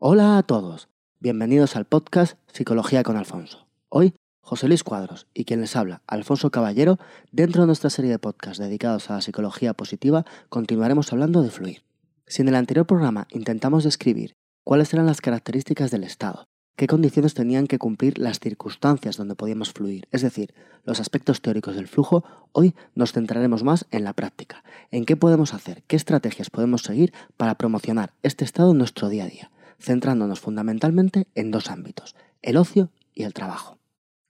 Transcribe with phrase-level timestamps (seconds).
[0.00, 3.66] Hola a todos, bienvenidos al podcast Psicología con Alfonso.
[3.88, 7.00] Hoy, José Luis Cuadros y quien les habla, Alfonso Caballero,
[7.32, 11.82] dentro de nuestra serie de podcasts dedicados a la psicología positiva, continuaremos hablando de fluir.
[12.28, 16.46] Si en el anterior programa intentamos describir cuáles eran las características del estado,
[16.76, 20.54] qué condiciones tenían que cumplir las circunstancias donde podíamos fluir, es decir,
[20.84, 22.22] los aspectos teóricos del flujo,
[22.52, 24.62] hoy nos centraremos más en la práctica,
[24.92, 29.24] en qué podemos hacer, qué estrategias podemos seguir para promocionar este estado en nuestro día
[29.24, 33.78] a día centrándonos fundamentalmente en dos ámbitos, el ocio y el trabajo.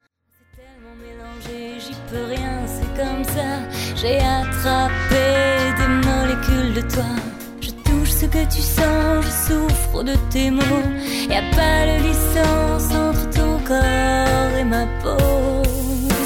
[8.20, 10.88] Ce que tu sens, je souffre de tes mots.
[11.30, 15.64] Y a pas de licence entre ton corps et ma peau.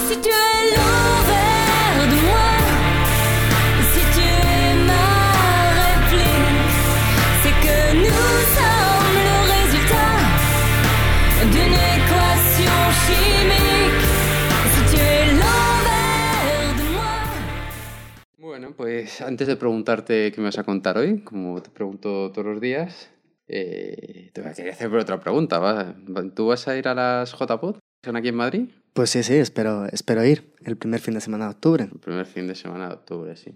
[0.08, 1.49] Si tu es l'envers
[18.60, 22.46] Bueno, pues antes de preguntarte qué me vas a contar hoy, como te pregunto todos
[22.46, 23.10] los días,
[23.48, 25.60] eh, te voy a querer hacer otra pregunta.
[25.60, 25.96] ¿va?
[26.36, 27.78] ¿Tú vas a ir a las JPod?
[28.04, 28.70] ¿Son aquí en Madrid?
[28.92, 31.88] Pues sí, sí, espero, espero ir el primer fin de semana de octubre.
[31.90, 33.54] El primer fin de semana de octubre, sí.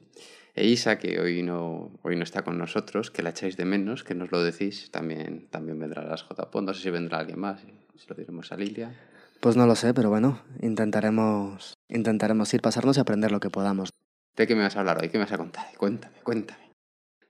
[0.55, 4.05] E Isa, que hoy no, hoy no está con nosotros, que la echáis de menos,
[4.05, 6.63] que nos lo decís, también, también vendrá a las JPod.
[6.63, 8.97] No sé si vendrá alguien más, si lo diremos a Lilia.
[9.41, 13.89] Pues no lo sé, pero bueno, intentaremos, intentaremos ir, pasarnos y aprender lo que podamos.
[14.35, 15.09] ¿De qué me vas a hablar hoy?
[15.09, 15.65] ¿Qué me vas a contar?
[15.77, 16.63] Cuéntame, cuéntame.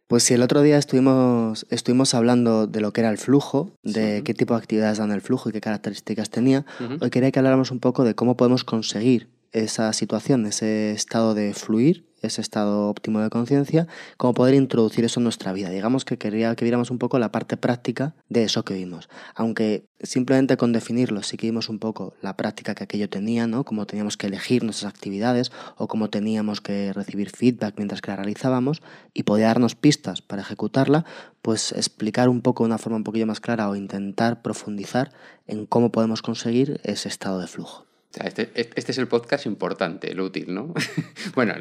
[0.08, 4.22] Pues si el otro día estuvimos, estuvimos hablando de lo que era el flujo, de
[4.24, 6.66] qué tipo de actividades dan el flujo y qué características tenía,
[7.02, 11.54] hoy quería que habláramos un poco de cómo podemos conseguir esa situación, ese estado de
[11.54, 15.70] fluir ese estado óptimo de conciencia, cómo poder introducir eso en nuestra vida.
[15.70, 19.10] Digamos que quería que viéramos un poco la parte práctica de eso que vimos.
[19.36, 23.64] Aunque simplemente con definirlo sí que vimos un poco la práctica que aquello tenía, ¿no?
[23.66, 28.18] Cómo teníamos que elegir nuestras actividades o cómo teníamos que recibir feedback mientras que la
[28.18, 28.82] realizábamos
[29.14, 31.06] y podía darnos pistas para ejecutarla,
[31.42, 35.12] pues explicar un poco de una forma un poquillo más clara o intentar profundizar
[35.48, 37.86] en cómo podemos conseguir ese estado de flujo.
[38.22, 40.74] Este, este, es el podcast importante, el útil, ¿no?
[41.36, 41.56] bueno,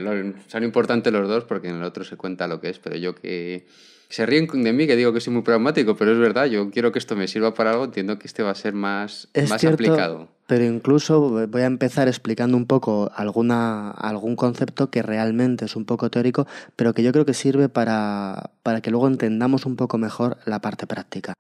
[0.49, 3.15] son importantes los dos porque en el otro se cuenta lo que es, pero yo
[3.15, 3.67] que
[4.11, 6.93] se ríen de mí, que digo que soy muy pragmático, pero es verdad, yo quiero
[6.93, 10.29] que esto me sirva para algo, entiendo que este va a ser más, más aplicado.
[10.47, 15.87] Pero incluso voy a empezar explicando un poco alguna, algún concepto que realmente es un
[15.87, 16.47] poco teórico,
[16.77, 20.61] pero que yo creo que sirve para, para que luego entendamos un poco mejor la
[20.61, 21.33] parte práctica.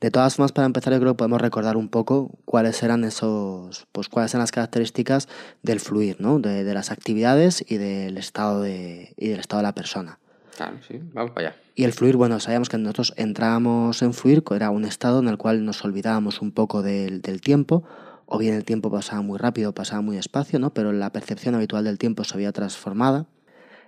[0.00, 3.86] De todas formas, para empezar, yo creo que podemos recordar un poco cuáles eran esos,
[3.92, 5.28] pues cuáles eran las características
[5.62, 6.40] del fluir, ¿no?
[6.40, 10.18] De, de las actividades y del estado de, y del estado de la persona.
[10.56, 11.56] Claro, sí, vamos para allá.
[11.74, 15.38] Y el fluir, bueno, sabíamos que nosotros entrábamos en fluir, era un estado en el
[15.38, 17.82] cual nos olvidábamos un poco del, del tiempo,
[18.26, 20.72] o bien el tiempo pasaba muy rápido, pasaba muy despacio, ¿no?
[20.72, 23.26] Pero la percepción habitual del tiempo se había transformada.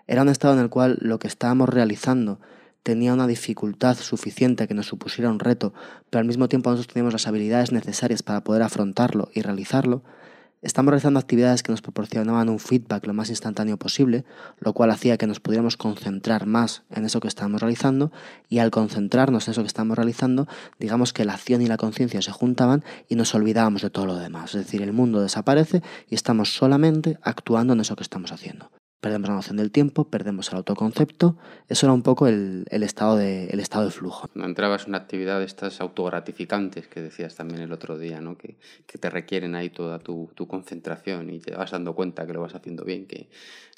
[0.06, 2.40] Era un estado en el cual lo que estábamos realizando
[2.86, 5.74] tenía una dificultad suficiente que nos supusiera un reto,
[6.08, 10.04] pero al mismo tiempo nosotros teníamos las habilidades necesarias para poder afrontarlo y realizarlo,
[10.62, 14.24] estamos realizando actividades que nos proporcionaban un feedback lo más instantáneo posible,
[14.60, 18.12] lo cual hacía que nos pudiéramos concentrar más en eso que estábamos realizando
[18.48, 20.46] y al concentrarnos en eso que estábamos realizando,
[20.78, 24.14] digamos que la acción y la conciencia se juntaban y nos olvidábamos de todo lo
[24.14, 24.54] demás.
[24.54, 28.70] Es decir, el mundo desaparece y estamos solamente actuando en eso que estamos haciendo.
[29.00, 31.36] Perdemos la noción del tiempo, perdemos el autoconcepto.
[31.68, 34.28] Eso era un poco el, el estado, de, el estado de flujo.
[34.34, 38.36] No entrabas en una actividad de estas autogratificantes que decías también el otro día, ¿no?
[38.36, 38.56] que,
[38.86, 42.40] que te requieren ahí toda tu, tu, concentración y te vas dando cuenta que lo
[42.40, 43.28] vas haciendo bien, que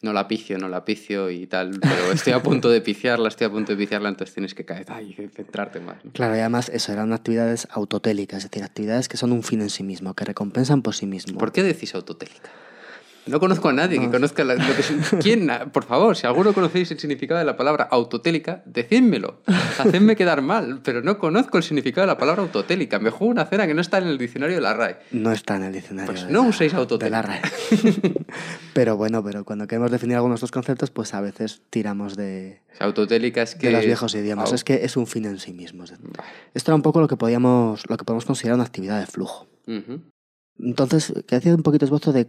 [0.03, 3.47] no la picio, no la picio y tal, pero estoy a punto de piciarla, estoy
[3.49, 6.05] a punto de piciarla, entonces tienes que caer ahí y centrarte más.
[6.05, 6.13] ¿no?
[6.13, 9.71] Claro, y además eso eran actividades autotélicas, es decir, actividades que son un fin en
[9.71, 11.39] sí mismo, que recompensan por sí mismo.
[11.39, 12.51] ¿Por qué decís autotélica?
[13.29, 15.51] No conozco a nadie que conozca la, lo que ¿Quién?
[15.73, 19.43] Por favor, si alguno conocéis el significado de la palabra autotélica, decídmelo.
[19.47, 22.99] Hacedme quedar mal, pero no conozco el significado de la palabra autotélica.
[22.99, 24.99] Me juego una cena que no está en el diccionario de la RAE.
[25.13, 26.13] No está en el diccionario.
[26.13, 27.23] Pues no la, uséis autotélica.
[27.23, 27.43] De la RAE.
[28.73, 32.63] pero bueno, pero cuando queremos definir algunos de estos conceptos, pues a veces tiramos de.
[32.81, 33.69] Autotélica es que.
[33.69, 34.53] De los viejos idiomas.
[34.53, 35.85] Es que es un fin en sí mismo.
[35.85, 39.47] Esto era un poco lo que podíamos, lo que podemos considerar una actividad de flujo.
[39.67, 40.01] Uh -huh.
[40.61, 42.29] Entonces, que hacía un poquito esbozo de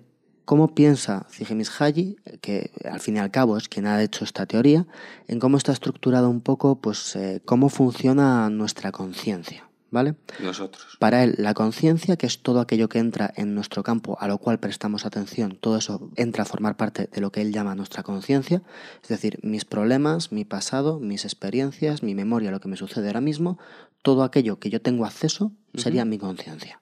[0.50, 4.88] cómo piensa Csikszentmihalyi, que al fin y al cabo es quien ha hecho esta teoría,
[5.28, 10.16] en cómo está estructurado un poco, pues, eh, cómo funciona nuestra conciencia, ¿vale?
[10.40, 10.98] Nosotros.
[10.98, 14.40] Para él, la conciencia, que es todo aquello que entra en nuestro campo, a lo
[14.40, 18.02] cual prestamos atención, todo eso entra a formar parte de lo que él llama nuestra
[18.02, 18.64] conciencia,
[19.04, 23.22] es decir, mis problemas, mi pasado, mis experiencias, mi memoria, lo que me sucede ahora
[23.22, 23.60] mismo,
[24.02, 26.10] todo aquello que yo tengo acceso sería uh -huh.
[26.10, 26.82] mi conciencia.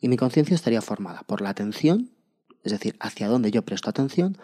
[0.00, 2.14] Y mi conciencia estaría formada por la atención,
[2.64, 4.38] es decir, hacia dónde yo presto atención,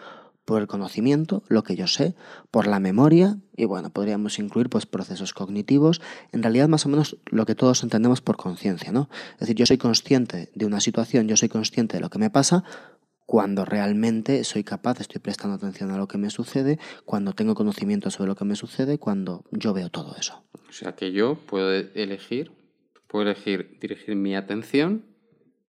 [0.45, 2.15] por el conocimiento, lo que yo sé,
[2.49, 6.01] por la memoria y bueno, podríamos incluir pues procesos cognitivos,
[6.31, 9.09] en realidad más o menos lo que todos entendemos por conciencia, ¿no?
[9.33, 12.29] Es decir, yo soy consciente de una situación, yo soy consciente de lo que me
[12.29, 12.63] pasa
[13.25, 18.11] cuando realmente soy capaz, estoy prestando atención a lo que me sucede, cuando tengo conocimiento
[18.11, 20.43] sobre lo que me sucede, cuando yo veo todo eso.
[20.67, 22.51] O sea que yo puedo elegir,
[23.07, 25.05] puedo elegir dirigir mi atención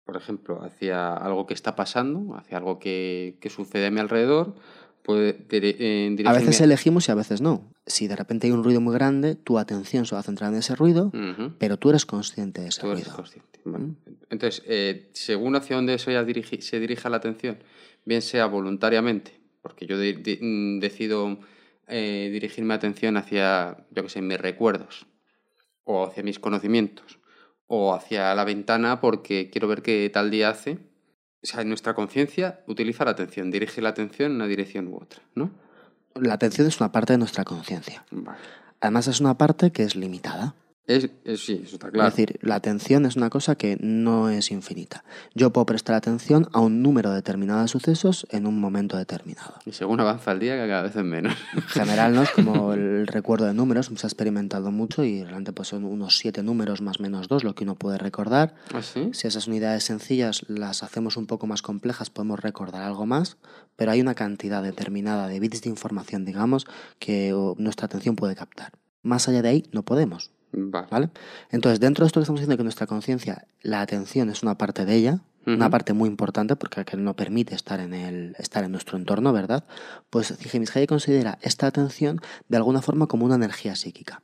[0.08, 4.54] por ejemplo, hacia algo que está pasando, hacia algo que, que sucede a mi alrededor,
[5.02, 7.70] puede eh, A veces elegimos y a veces no.
[7.84, 10.60] Si de repente hay un ruido muy grande, tu atención se va a centrar en
[10.60, 11.54] ese ruido, uh -huh.
[11.58, 13.02] pero tú eres consciente de ese tú ruido.
[13.02, 13.60] Eres consciente.
[13.66, 13.96] Bueno.
[14.30, 17.58] Entonces, eh, según hacia dónde ya dirigi se dirija la atención,
[18.06, 21.38] bien sea voluntariamente, porque yo de de mm, decido
[21.86, 25.04] eh, dirigir mi atención hacia, yo que sé, mis recuerdos
[25.84, 27.18] o hacia mis conocimientos
[27.68, 30.78] o hacia la ventana porque quiero ver qué tal día hace.
[31.42, 35.22] O sea, nuestra conciencia utiliza la atención, dirige la atención en una dirección u otra,
[35.36, 35.50] ¿no?
[36.16, 38.04] La atención es una parte de nuestra conciencia.
[38.10, 38.38] Vale.
[38.80, 40.54] Además es una parte que es limitada.
[40.88, 42.08] Es, es, sí, eso está claro.
[42.08, 45.04] Es decir, la atención es una cosa que no es infinita.
[45.34, 49.56] Yo puedo prestar atención a un número determinado de sucesos en un momento determinado.
[49.66, 51.36] Y según avanza el día, cada vez es menos.
[51.54, 52.22] En general, ¿no?
[52.22, 56.16] Es como el recuerdo de números, se ha experimentado mucho y realmente pues, son unos
[56.16, 58.54] siete números más menos dos lo que uno puede recordar.
[58.72, 59.10] ¿Ah, sí?
[59.12, 63.36] Si esas unidades sencillas las hacemos un poco más complejas, podemos recordar algo más,
[63.76, 66.66] pero hay una cantidad determinada de bits de información, digamos,
[66.98, 68.72] que nuestra atención puede captar.
[69.02, 70.30] Más allá de ahí, no podemos.
[70.52, 70.86] Vale.
[70.90, 71.10] ¿Vale?
[71.50, 74.84] Entonces, dentro de esto que estamos diciendo que nuestra conciencia, la atención es una parte
[74.84, 75.56] de ella, uh -huh.
[75.56, 79.32] una parte muy importante porque que no permite estar en, el, estar en nuestro entorno,
[79.32, 79.64] ¿verdad?
[80.10, 84.22] Pues Csikszentmihalyi considera esta atención de alguna forma como una energía psíquica.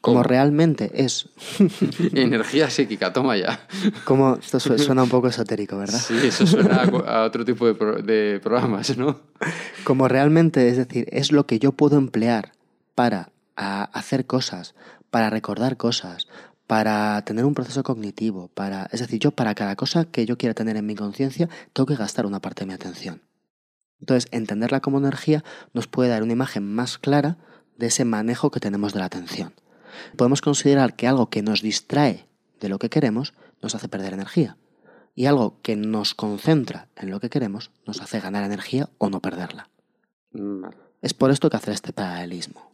[0.00, 0.22] Como ¿Cómo?
[0.22, 1.28] realmente es.
[2.14, 3.66] Energía psíquica, toma ya.
[4.04, 5.98] Como esto suena un poco esotérico, ¿verdad?
[5.98, 9.20] Sí, eso suena a otro tipo de, pro de programas, ¿no?
[9.84, 12.52] Como realmente, es decir, es lo que yo puedo emplear
[12.94, 14.74] para hacer cosas,
[15.16, 16.28] para recordar cosas,
[16.66, 20.52] para tener un proceso cognitivo, para, es decir, yo para cada cosa que yo quiera
[20.52, 23.22] tener en mi conciencia, tengo que gastar una parte de mi atención.
[23.98, 25.42] Entonces, entenderla como energía
[25.72, 27.38] nos puede dar una imagen más clara
[27.78, 29.54] de ese manejo que tenemos de la atención.
[30.18, 32.28] Podemos considerar que algo que nos distrae
[32.60, 33.32] de lo que queremos
[33.62, 34.58] nos hace perder energía.
[35.14, 39.22] Y algo que nos concentra en lo que queremos nos hace ganar energía o no
[39.22, 39.70] perderla.
[40.32, 40.76] Vale.
[41.00, 42.65] Es por esto que hacer este paralelismo.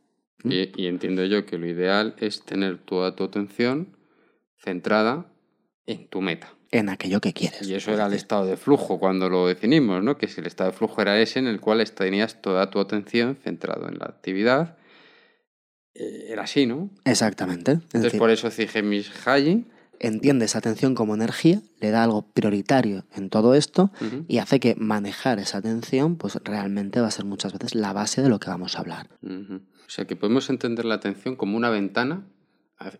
[0.44, 3.96] Y, y, entiendo yo que lo ideal es tener toda tu atención
[4.56, 5.26] centrada
[5.86, 6.52] en tu meta.
[6.70, 7.68] En aquello que quieres.
[7.68, 10.16] Y eso era el estado de flujo cuando lo definimos, ¿no?
[10.16, 13.36] Que si el estado de flujo era ese en el cual tenías toda tu atención
[13.36, 14.78] centrado en la actividad.
[15.94, 16.90] Eh, era así, ¿no?
[17.04, 17.72] Exactamente.
[17.72, 19.66] Es Entonces decir, por eso Csikszentmihalyi
[20.02, 24.24] entiende esa atención como energía, le da algo prioritario en todo esto uh -huh.
[24.28, 28.22] y hace que manejar esa atención pues realmente va a ser muchas veces la base
[28.22, 29.08] de lo que vamos a hablar.
[29.22, 29.60] Uh -huh.
[29.86, 32.26] O sea que podemos entender la atención como una ventana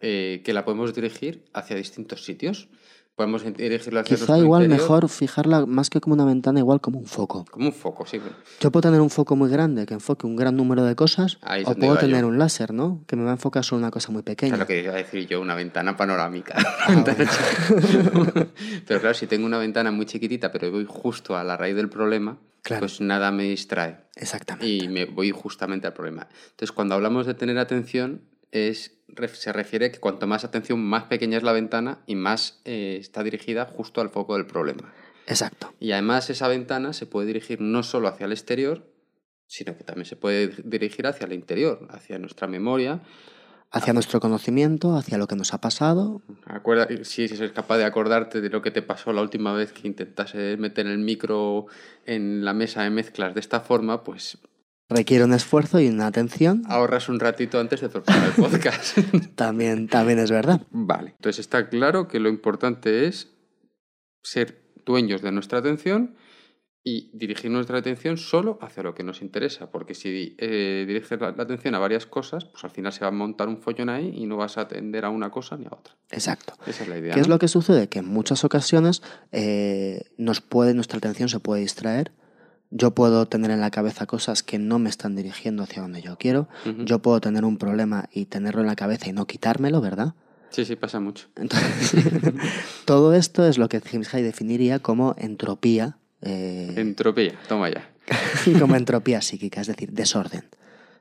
[0.00, 2.68] eh, que la podemos dirigir hacia distintos sitios.
[3.14, 4.80] Podemos dirigirlo hacia Quizá igual interior.
[4.88, 7.44] mejor fijarla más que como una ventana, igual como un foco.
[7.50, 8.20] Como un foco, sí.
[8.60, 11.62] Yo puedo tener un foco muy grande que enfoque un gran número de cosas, Ahí
[11.66, 12.00] o puedo yo.
[12.00, 13.04] tener un láser, ¿no?
[13.06, 14.56] Que me va a enfocar solo una cosa muy pequeña.
[14.56, 16.54] lo que iba a decir yo, una ventana panorámica.
[16.84, 17.04] Ah,
[18.86, 21.88] pero claro, si tengo una ventana muy chiquitita, pero voy justo a la raíz del
[21.88, 22.80] problema, Claro.
[22.80, 23.98] pues nada me distrae.
[24.16, 24.66] Exactamente.
[24.68, 26.28] y me voy justamente al problema.
[26.50, 28.98] Entonces, cuando hablamos de tener atención, es,
[29.32, 33.24] se refiere que cuanto más atención, más pequeña es la ventana y más eh, está
[33.24, 34.92] dirigida justo al foco del problema.
[35.26, 35.74] Exacto.
[35.80, 38.92] Y además esa ventana se puede dirigir no solo hacia el exterior,
[39.46, 43.02] sino que también se puede dirigir hacia el interior, hacia nuestra memoria.
[43.70, 46.20] Hacia nuestro conocimiento, hacia lo que nos ha pasado.
[46.44, 49.72] Acuerda, si, si eres capaz de acordarte de lo que te pasó la última vez
[49.72, 51.66] que intentaste meter el micro
[52.04, 54.38] en la mesa de mezclas de esta forma, pues
[54.92, 56.62] Requiere un esfuerzo y una atención.
[56.66, 58.98] ahorras un ratito antes de preparar el podcast.
[59.34, 60.62] También, también es verdad.
[60.70, 61.10] Vale.
[61.16, 63.32] Entonces está claro que lo importante es
[64.22, 66.14] ser dueños de nuestra atención
[66.84, 71.30] y dirigir nuestra atención solo hacia lo que nos interesa, porque si eh, diriges la,
[71.30, 74.12] la atención a varias cosas, pues al final se va a montar un follón ahí
[74.16, 75.94] y no vas a atender a una cosa ni a otra.
[76.10, 76.54] Exacto.
[76.66, 77.14] Esa es la idea.
[77.14, 77.88] ¿Qué es lo que sucede?
[77.88, 82.10] Que en muchas ocasiones eh, nos puede, nuestra atención se puede distraer.
[82.74, 86.16] Yo puedo tener en la cabeza cosas que no me están dirigiendo hacia donde yo
[86.16, 86.48] quiero.
[86.84, 90.14] Yo puedo tener un problema y tenerlo en la cabeza y no quitármelo, ¿verdad?
[90.50, 91.26] Sí, sí, pasa mucho.
[91.36, 91.94] Entonces,
[92.86, 97.90] todo esto es lo que James Hay definiría como entropía, eh, Entropía, toma ya.
[98.58, 100.44] como entropía psíquica, es decir, desorden.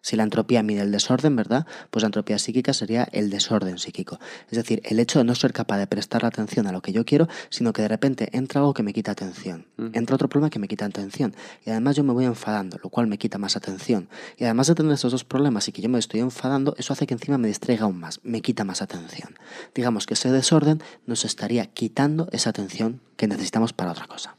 [0.01, 1.65] Si la entropía mide el desorden, ¿verdad?
[1.89, 4.19] Pues la entropía psíquica sería el desorden psíquico.
[4.49, 7.05] Es decir, el hecho de no ser capaz de prestar atención a lo que yo
[7.05, 9.67] quiero, sino que de repente entra algo que me quita atención.
[9.93, 11.35] Entra otro problema que me quita atención.
[11.65, 14.09] Y además yo me voy enfadando, lo cual me quita más atención.
[14.37, 17.05] Y además de tener estos dos problemas y que yo me estoy enfadando, eso hace
[17.05, 19.37] que encima me distraiga aún más, me quita más atención.
[19.75, 24.35] Digamos que ese desorden nos estaría quitando esa atención que necesitamos para otra cosa.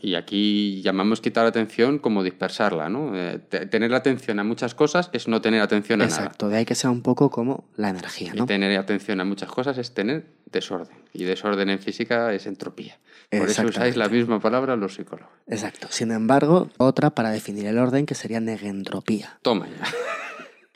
[0.00, 3.16] Y aquí llamamos quitar atención como dispersarla, ¿no?
[3.16, 6.16] Eh, te- tener atención a muchas cosas es no tener atención a nada.
[6.16, 8.44] Exacto, de ahí que sea un poco como la energía, ¿no?
[8.44, 10.96] Y tener atención a muchas cosas es tener desorden.
[11.14, 12.98] Y desorden en física es entropía.
[13.30, 15.32] Por eso usáis la misma palabra los psicólogos.
[15.46, 15.88] Exacto.
[15.90, 19.38] Sin embargo, otra para definir el orden que sería negentropía.
[19.42, 19.84] Toma ya.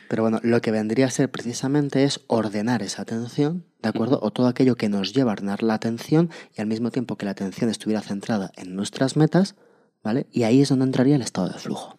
[0.08, 4.18] Pero bueno, lo que vendría a ser precisamente es ordenar esa atención, ¿de acuerdo?
[4.22, 7.24] O todo aquello que nos lleva a ordenar la atención y al mismo tiempo que
[7.24, 9.56] la atención estuviera centrada en nuestras metas,
[10.02, 10.26] ¿vale?
[10.30, 11.98] Y ahí es donde entraría el estado de flujo.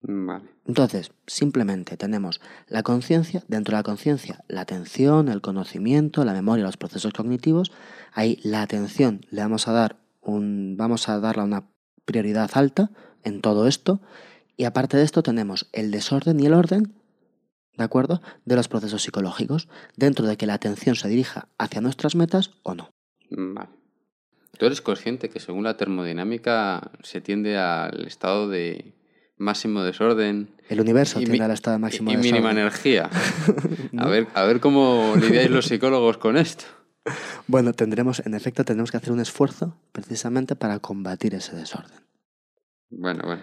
[0.00, 0.44] Vale.
[0.66, 6.64] Entonces, simplemente tenemos la conciencia, dentro de la conciencia, la atención, el conocimiento, la memoria,
[6.64, 7.72] los procesos cognitivos.
[8.12, 11.64] Ahí la atención le vamos a dar un, vamos a darle una
[12.04, 12.90] prioridad alta
[13.24, 14.00] en todo esto.
[14.56, 16.94] Y aparte de esto tenemos el desorden y el orden,
[17.78, 18.20] ¿de acuerdo?
[18.44, 22.74] De los procesos psicológicos, dentro de que la atención se dirija hacia nuestras metas o
[22.74, 22.90] no.
[23.30, 23.70] Vale.
[24.58, 28.92] ¿Tú eres consciente que según la termodinámica se tiende al estado de
[29.36, 32.58] máximo desorden El universo mi- el estado de máximo y mínima desorden.
[32.58, 33.10] energía?
[33.98, 36.64] A, ver, a ver cómo lidiáis los psicólogos con esto.
[37.46, 42.00] Bueno, tendremos, en efecto, tendremos que hacer un esfuerzo precisamente para combatir ese desorden.
[42.90, 43.42] Bueno, bueno.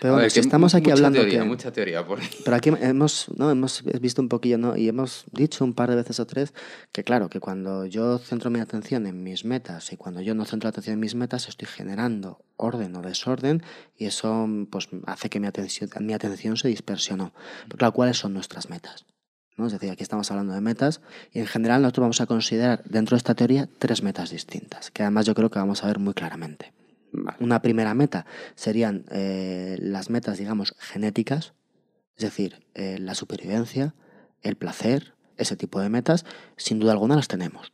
[0.00, 1.44] Pero bueno, ver, si estamos aquí mucha hablando teoría, que...
[1.46, 2.28] mucha teoría por ahí.
[2.44, 3.50] Pero aquí hemos, ¿no?
[3.50, 4.76] hemos visto un poquillo, ¿no?
[4.76, 6.52] Y hemos dicho un par de veces o tres
[6.92, 10.44] que claro, que cuando yo centro mi atención en mis metas y cuando yo no
[10.44, 13.62] centro la atención en mis metas, estoy generando orden o desorden
[13.96, 17.32] y eso pues hace que mi atención, mi atención se dispersionó.
[17.64, 19.06] Pero claro, ¿cuáles son nuestras metas?
[19.56, 19.66] ¿No?
[19.66, 21.00] Es decir, aquí estamos hablando de metas
[21.32, 25.02] y en general nosotros vamos a considerar dentro de esta teoría tres metas distintas, que
[25.02, 26.72] además yo creo que vamos a ver muy claramente.
[27.40, 31.54] Una primera meta serían eh, las metas, digamos, genéticas,
[32.16, 33.94] es decir, eh, la supervivencia,
[34.42, 36.24] el placer, ese tipo de metas,
[36.56, 37.72] sin duda alguna las tenemos.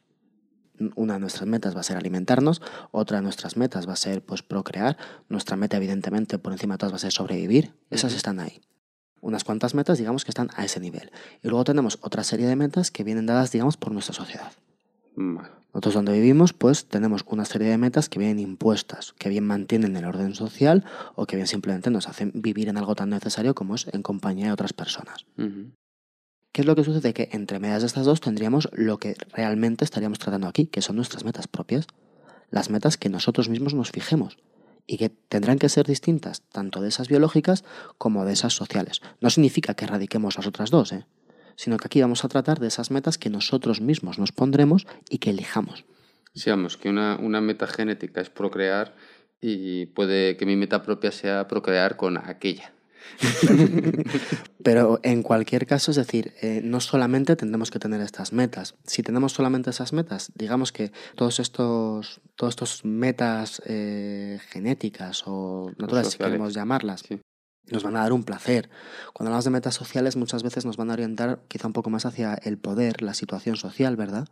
[0.96, 4.24] Una de nuestras metas va a ser alimentarnos, otra de nuestras metas va a ser
[4.24, 4.96] pues procrear,
[5.28, 8.60] nuestra meta evidentemente por encima de todas va a ser sobrevivir, esas están ahí.
[9.20, 11.12] Unas cuantas metas digamos que están a ese nivel.
[11.42, 14.52] Y luego tenemos otra serie de metas que vienen dadas digamos por nuestra sociedad.
[15.72, 19.96] Nosotros donde vivimos, pues tenemos una serie de metas que vienen impuestas, que bien mantienen
[19.96, 23.74] el orden social o que bien simplemente nos hacen vivir en algo tan necesario como
[23.74, 25.24] es en compañía de otras personas.
[26.52, 27.14] ¿Qué es lo que sucede?
[27.14, 30.96] Que entre medias de estas dos tendríamos lo que realmente estaríamos tratando aquí, que son
[30.96, 31.86] nuestras metas propias,
[32.50, 34.36] las metas que nosotros mismos nos fijemos
[34.86, 37.64] y que tendrán que ser distintas tanto de esas biológicas
[37.96, 39.00] como de esas sociales.
[39.22, 41.06] No significa que erradiquemos las otras dos, ¿eh?
[41.56, 45.18] Sino que aquí vamos a tratar de esas metas que nosotros mismos nos pondremos y
[45.18, 45.84] que elijamos.
[46.34, 48.94] Sí, vamos, que una, una meta genética es procrear
[49.40, 52.72] y puede que mi meta propia sea procrear con aquella.
[54.62, 58.76] Pero en cualquier caso, es decir, eh, no solamente tendremos que tener estas metas.
[58.86, 65.72] Si tenemos solamente esas metas, digamos que todos estos, todos estos metas eh, genéticas o
[65.78, 67.20] naturales, si queremos llamarlas, Sí.
[67.70, 68.70] Nos van a dar un placer.
[69.12, 72.06] Cuando hablamos de metas sociales, muchas veces nos van a orientar quizá un poco más
[72.06, 74.28] hacia el poder, la situación social, ¿verdad?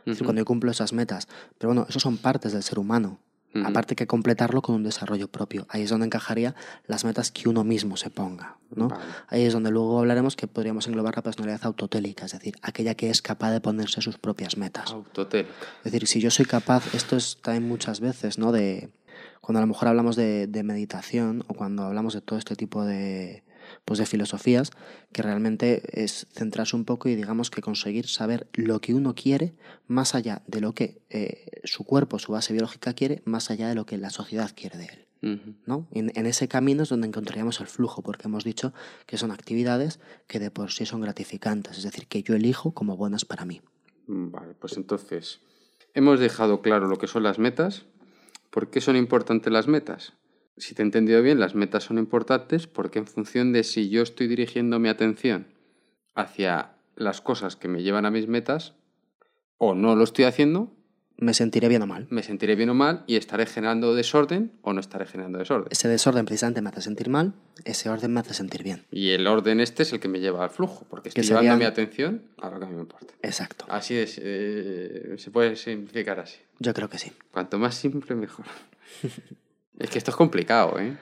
[0.00, 1.28] Es decir, cuando yo cumplo esas metas.
[1.58, 3.20] Pero bueno, eso son partes del ser humano.
[3.64, 5.66] Aparte que completarlo con un desarrollo propio.
[5.70, 6.54] Ahí es donde encajaría
[6.86, 8.58] las metas que uno mismo se ponga.
[8.70, 8.88] ¿no?
[8.88, 9.02] Vale.
[9.26, 13.10] Ahí es donde luego hablaremos que podríamos englobar la personalidad autotélica, es decir, aquella que
[13.10, 14.92] es capaz de ponerse sus propias metas.
[14.92, 15.50] Autotélica.
[15.78, 18.52] Es decir, si yo soy capaz, esto es también muchas veces, ¿no?
[18.52, 18.90] De
[19.48, 22.84] cuando a lo mejor hablamos de, de meditación o cuando hablamos de todo este tipo
[22.84, 23.44] de,
[23.86, 24.72] pues de filosofías,
[25.10, 29.54] que realmente es centrarse un poco y digamos que conseguir saber lo que uno quiere
[29.86, 33.74] más allá de lo que eh, su cuerpo, su base biológica quiere, más allá de
[33.74, 35.56] lo que la sociedad quiere de él.
[35.64, 35.88] ¿no?
[35.92, 38.74] En, en ese camino es donde encontraríamos el flujo, porque hemos dicho
[39.06, 42.98] que son actividades que de por sí son gratificantes, es decir, que yo elijo como
[42.98, 43.62] buenas para mí.
[44.08, 45.40] Vale, pues entonces
[45.94, 47.86] hemos dejado claro lo que son las metas.
[48.50, 50.14] ¿Por qué son importantes las metas?
[50.56, 54.02] Si te he entendido bien, las metas son importantes porque en función de si yo
[54.02, 55.46] estoy dirigiendo mi atención
[56.14, 58.74] hacia las cosas que me llevan a mis metas
[59.56, 60.72] o no lo estoy haciendo,
[61.20, 62.06] Me sentiré bien o mal.
[62.10, 65.66] me sentiré bien o mal y estaré generando desorden o no estaré generando desorden.
[65.70, 67.34] Ese desorden precisamente me hace sentir mal,
[67.64, 68.84] ese orden me hace sentir bien.
[68.92, 71.56] Y el orden este es el que me lleva al flujo, porque Que estoy llevando
[71.56, 73.14] mi atención a lo que a mí me importa.
[73.22, 73.64] Exacto.
[73.68, 76.38] Así es, eh, se puede simplificar así.
[76.60, 77.12] Yo creo que sí.
[77.32, 78.46] Cuanto más simple, mejor.
[79.78, 80.96] es que esto es complicado, ¿eh?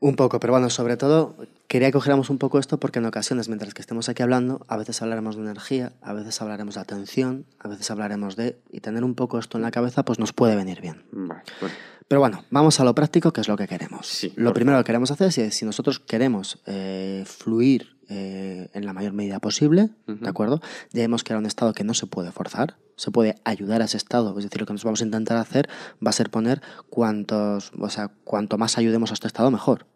[0.00, 1.34] Un poco, pero bueno, sobre todo
[1.68, 4.76] quería que cogiéramos un poco esto porque en ocasiones, mientras que estemos aquí hablando, a
[4.76, 8.58] veces hablaremos de energía, a veces hablaremos de atención, a veces hablaremos de...
[8.70, 11.02] Y tener un poco esto en la cabeza pues nos puede venir bien.
[11.12, 11.74] Vale, bueno.
[12.08, 14.06] Pero bueno, vamos a lo práctico, que es lo que queremos.
[14.06, 18.92] Sí, lo primero que queremos hacer es si nosotros queremos eh, fluir eh, en la
[18.92, 19.90] mayor medida posible.
[20.06, 20.60] ¿de acuerdo?
[20.92, 23.96] Ya hemos creado un estado que no se puede forzar, se puede ayudar a ese
[23.96, 24.36] estado.
[24.36, 25.68] Es decir, lo que nos vamos a intentar hacer
[26.04, 29.86] va a ser poner cuantos, o sea, cuanto más ayudemos a este estado, mejor.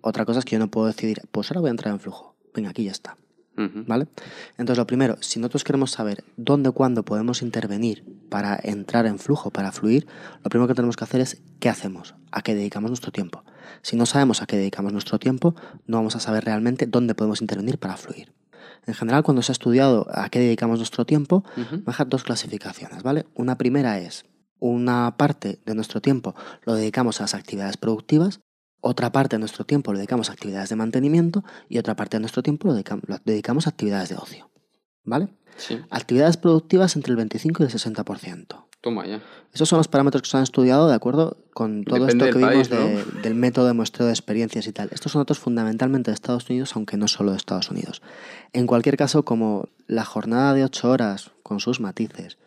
[0.00, 2.36] Otra cosa es que yo no puedo decidir, pues ahora voy a entrar en flujo.
[2.54, 3.16] Venga, aquí ya está.
[3.56, 4.06] ¿Vale?
[4.58, 9.50] Entonces, lo primero, si nosotros queremos saber dónde, cuándo podemos intervenir para entrar en flujo,
[9.50, 10.06] para fluir,
[10.44, 13.44] lo primero que tenemos que hacer es qué hacemos, a qué dedicamos nuestro tiempo.
[13.80, 15.54] Si no sabemos a qué dedicamos nuestro tiempo,
[15.86, 18.34] no vamos a saber realmente dónde podemos intervenir para fluir.
[18.86, 21.44] En general, cuando se ha estudiado a qué dedicamos nuestro tiempo,
[21.86, 23.26] dejar dos clasificaciones, ¿vale?
[23.34, 24.24] Una primera es
[24.58, 28.40] una parte de nuestro tiempo lo dedicamos a las actividades productivas,
[28.80, 32.20] otra parte de nuestro tiempo lo dedicamos a actividades de mantenimiento y otra parte de
[32.20, 34.50] nuestro tiempo lo, dedicam- lo dedicamos a actividades de ocio,
[35.04, 35.28] ¿vale?
[35.56, 38.65] Sí, Actividades productivas entre el 25 y el 60%.
[38.80, 39.20] Toma ya.
[39.52, 42.46] Esos son los parámetros que se han estudiado de acuerdo con todo Depende esto que
[42.46, 44.90] vimos país, de- del método de muestreo de experiencias y tal.
[44.92, 48.02] Estos son datos fundamentalmente de Estados Unidos, aunque no solo de Estados Unidos.
[48.52, 52.38] En cualquier caso, como la jornada de ocho horas, con sus matices,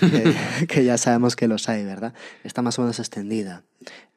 [0.68, 2.14] que, ya sabemos que los hay, ¿verdad?
[2.44, 3.64] Está más o menos extendida.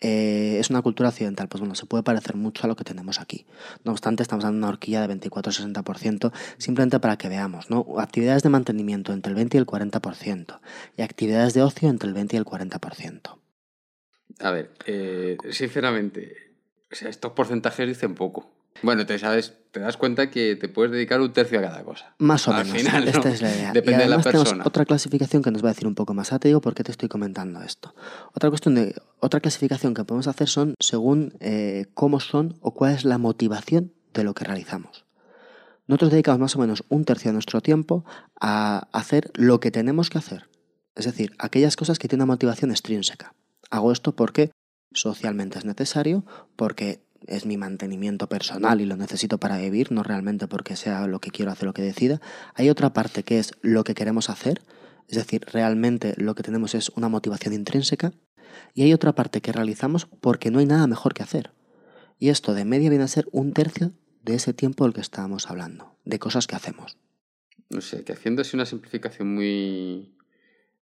[0.02, 3.20] Eh, es una cultura occidental, pues bueno, se puede parecer mucho a lo que tenemos
[3.20, 3.48] aquí.
[3.84, 7.88] No obstante, estamos dando una horquilla de 24-60%, simplemente para que veamos, ¿no?
[7.98, 10.60] Actividades de mantenimiento entre el 20 y el 40%,
[10.96, 13.36] y actividades de ocio entre el 20 y el 40%.
[14.42, 16.36] A ver, eh, sinceramente,
[16.92, 18.59] o sea, estos porcentajes dicen poco.
[18.82, 22.16] Bueno, te sabes, te das cuenta que te puedes dedicar un tercio a cada cosa.
[22.20, 22.82] Más o Al menos.
[22.82, 23.12] final, ¿no?
[23.12, 23.72] Esta es la idea.
[23.74, 24.64] Depende y de la además tenemos persona.
[24.66, 26.32] otra clasificación que nos va a decir un poco más.
[26.32, 27.94] Ahora te digo por qué te estoy comentando esto.
[28.34, 32.94] Otra cuestión de otra clasificación que podemos hacer son según eh, cómo son o cuál
[32.94, 35.06] es la motivación de lo que realizamos.
[35.88, 38.06] Nosotros dedicamos más o menos un tercio de nuestro tiempo
[38.40, 40.48] a hacer lo que tenemos que hacer.
[40.96, 43.34] Es decir, aquellas cosas que tienen una motivación extrínseca.
[43.72, 44.52] Hago esto porque
[44.94, 50.48] socialmente es necesario, porque es mi mantenimiento personal y lo necesito para vivir, no realmente
[50.48, 52.22] porque sea lo que quiero hacer, lo que decida.
[52.56, 54.62] Hay otra parte que es lo que queremos hacer,
[55.08, 58.14] es decir, realmente lo que tenemos es una motivación intrínseca.
[58.74, 61.52] Y hay otra parte que realizamos porque no hay nada mejor que hacer.
[62.20, 65.50] Y esto de media viene a ser un tercio de ese tiempo del que estábamos
[65.50, 66.98] hablando, de cosas que hacemos.
[67.70, 70.16] No sé, que haciendo así una simplificación muy,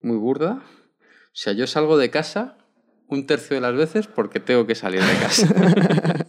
[0.02, 0.63] muy burda.
[1.04, 2.58] O sea, yo salgo de casa
[3.08, 5.48] un tercio de las veces porque tengo que salir de casa.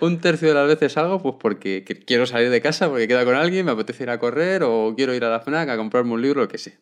[0.00, 3.24] un tercio de las veces salgo pues porque que- quiero salir de casa, porque queda
[3.24, 6.12] con alguien, me apetece ir a correr o quiero ir a la FNAC a comprarme
[6.12, 6.74] un libro, lo que sea.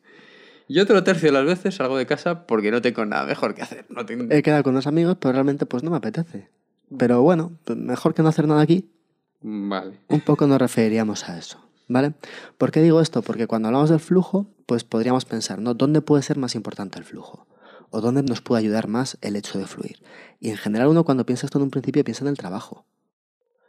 [0.68, 3.62] Y otro tercio de las veces salgo de casa porque no tengo nada mejor que
[3.62, 3.84] hacer.
[3.90, 4.32] No tengo...
[4.32, 6.48] He quedado con unos amigos, pero realmente pues no me apetece.
[6.96, 8.90] Pero bueno, mejor que no hacer nada aquí,
[9.40, 9.98] Vale.
[10.08, 12.12] un poco nos referiríamos a eso, ¿vale?
[12.58, 13.22] ¿Por qué digo esto?
[13.22, 15.74] Porque cuando hablamos del flujo, pues podríamos pensar, ¿no?
[15.74, 17.46] ¿Dónde puede ser más importante el flujo?
[17.92, 20.02] ¿O dónde nos puede ayudar más el hecho de fluir?
[20.40, 22.86] Y en general uno cuando piensa esto en un principio piensa en el trabajo.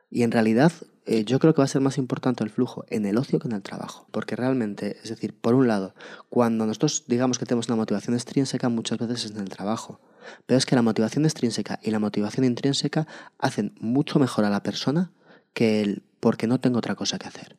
[0.09, 0.71] Y en realidad
[1.05, 3.49] eh, yo creo que va a ser más importante el flujo en el ocio que
[3.49, 4.07] en el trabajo.
[4.11, 5.93] Porque realmente, es decir, por un lado,
[6.29, 9.99] cuando nosotros digamos que tenemos una motivación extrínseca, muchas veces es en el trabajo.
[10.45, 13.05] Pero es que la motivación extrínseca y la motivación intrínseca
[13.39, 15.11] hacen mucho mejor a la persona
[15.53, 17.57] que el porque no tengo otra cosa que hacer.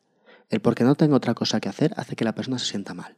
[0.49, 3.15] El porque no tengo otra cosa que hacer hace que la persona se sienta mal.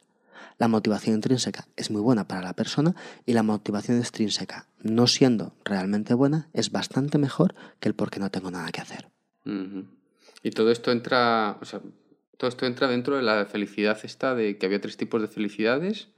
[0.58, 2.96] La motivación intrínseca es muy buena para la persona
[3.26, 8.32] y la motivación extrínseca, no siendo realmente buena, es bastante mejor que el porque no
[8.32, 9.10] tengo nada que hacer.
[10.44, 11.82] Y todo esto entra, o sea,
[12.38, 16.10] todo esto entra dentro de la felicidad esta de que había tres tipos de felicidades,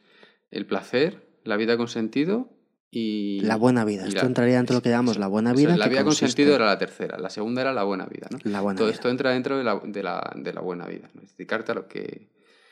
[0.51, 2.49] el placer, la vida con sentido
[2.91, 3.39] y...
[3.41, 4.05] La buena vida.
[4.05, 5.77] Esto entraría dentro de lo que llamamos la buena vida.
[5.77, 8.27] la vida con sentido era la tercera, la segunda era la buena vida.
[8.32, 8.39] ¿no?
[8.43, 11.71] La buena todo esto entra dentro de la, de la, de la buena vida, dedicarte
[11.71, 12.27] a lo, que,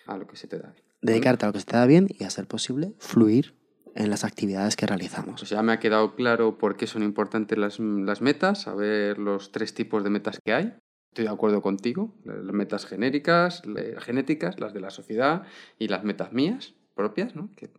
[0.07, 0.73] a lo que se te da.
[1.01, 3.55] Dedicarte a lo que se te da bien y, a ser posible, fluir
[3.95, 5.41] en las actividades que realizamos.
[5.41, 9.51] Pues ya me ha quedado claro por qué son importantes las, las metas, saber los
[9.51, 10.73] tres tipos de metas que hay.
[11.11, 13.63] Estoy de acuerdo contigo, las metas genéricas,
[13.99, 15.43] genéticas, las de la sociedad
[15.79, 17.49] y las metas mías propias, ¿no?
[17.55, 17.71] Que,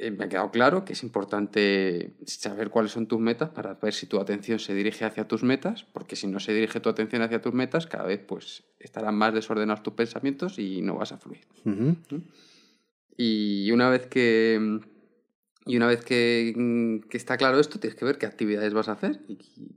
[0.00, 3.92] eh, me ha quedado claro que es importante saber cuáles son tus metas para ver
[3.92, 7.20] si tu atención se dirige hacia tus metas, porque si no se dirige tu atención
[7.22, 11.18] hacia tus metas, cada vez pues estarán más desordenados tus pensamientos y no vas a
[11.18, 11.40] fluir.
[13.16, 14.78] Y una vez que
[15.66, 18.92] y una vez que, que, está claro esto, tienes que ver qué actividades vas a
[18.92, 19.20] hacer.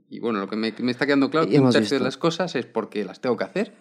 [0.08, 2.54] Y, bueno, lo que me, me, está quedando claro que un tercio de las cosas
[2.54, 3.72] es porque las tengo que hacer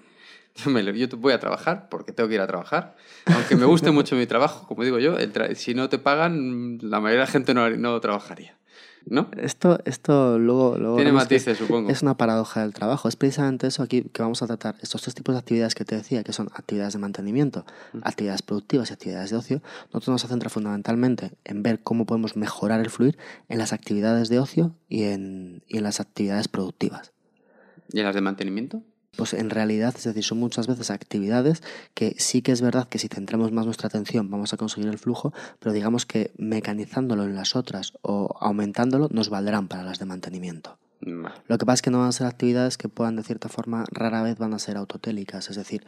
[0.55, 2.95] yo voy a trabajar porque tengo que ir a trabajar.
[3.25, 5.15] Aunque me guste mucho mi trabajo, como digo yo,
[5.55, 8.57] si no te pagan, la mayoría de la gente no, no trabajaría.
[9.07, 9.29] ¿No?
[9.35, 11.89] Esto, esto luego, luego Tiene matices, supongo.
[11.89, 13.07] Es una paradoja del trabajo.
[13.07, 14.75] Es precisamente eso aquí que vamos a tratar.
[14.81, 17.65] Estos tres tipos de actividades que te decía, que son actividades de mantenimiento,
[18.03, 22.79] actividades productivas y actividades de ocio, nosotros nos centra fundamentalmente en ver cómo podemos mejorar
[22.79, 23.17] el fluir
[23.49, 27.11] en las actividades de ocio y en, y en las actividades productivas.
[27.91, 28.83] ¿Y en las de mantenimiento?
[29.15, 31.61] Pues en realidad, es decir, son muchas veces actividades
[31.93, 34.97] que sí que es verdad que si centramos más nuestra atención vamos a conseguir el
[34.97, 40.05] flujo, pero digamos que mecanizándolo en las otras o aumentándolo nos valdrán para las de
[40.05, 40.77] mantenimiento.
[41.01, 43.85] Lo que pasa es que no van a ser actividades que puedan de cierta forma
[43.89, 45.83] rara vez van a ser autotélicas, es decir,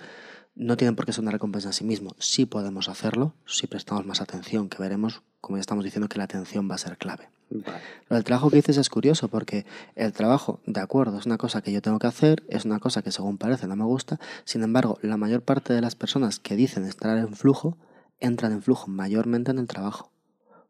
[0.55, 2.15] no tienen por qué ser una recompensa en sí mismo.
[2.19, 6.23] Sí podemos hacerlo si prestamos más atención, que veremos, como ya estamos diciendo, que la
[6.23, 7.27] atención va a ser clave.
[7.49, 11.61] Lo del trabajo que dices es curioso porque el trabajo, de acuerdo, es una cosa
[11.61, 14.63] que yo tengo que hacer, es una cosa que según parece no me gusta, sin
[14.63, 17.77] embargo, la mayor parte de las personas que dicen estar en flujo
[18.21, 20.09] entran en flujo mayormente en el trabajo.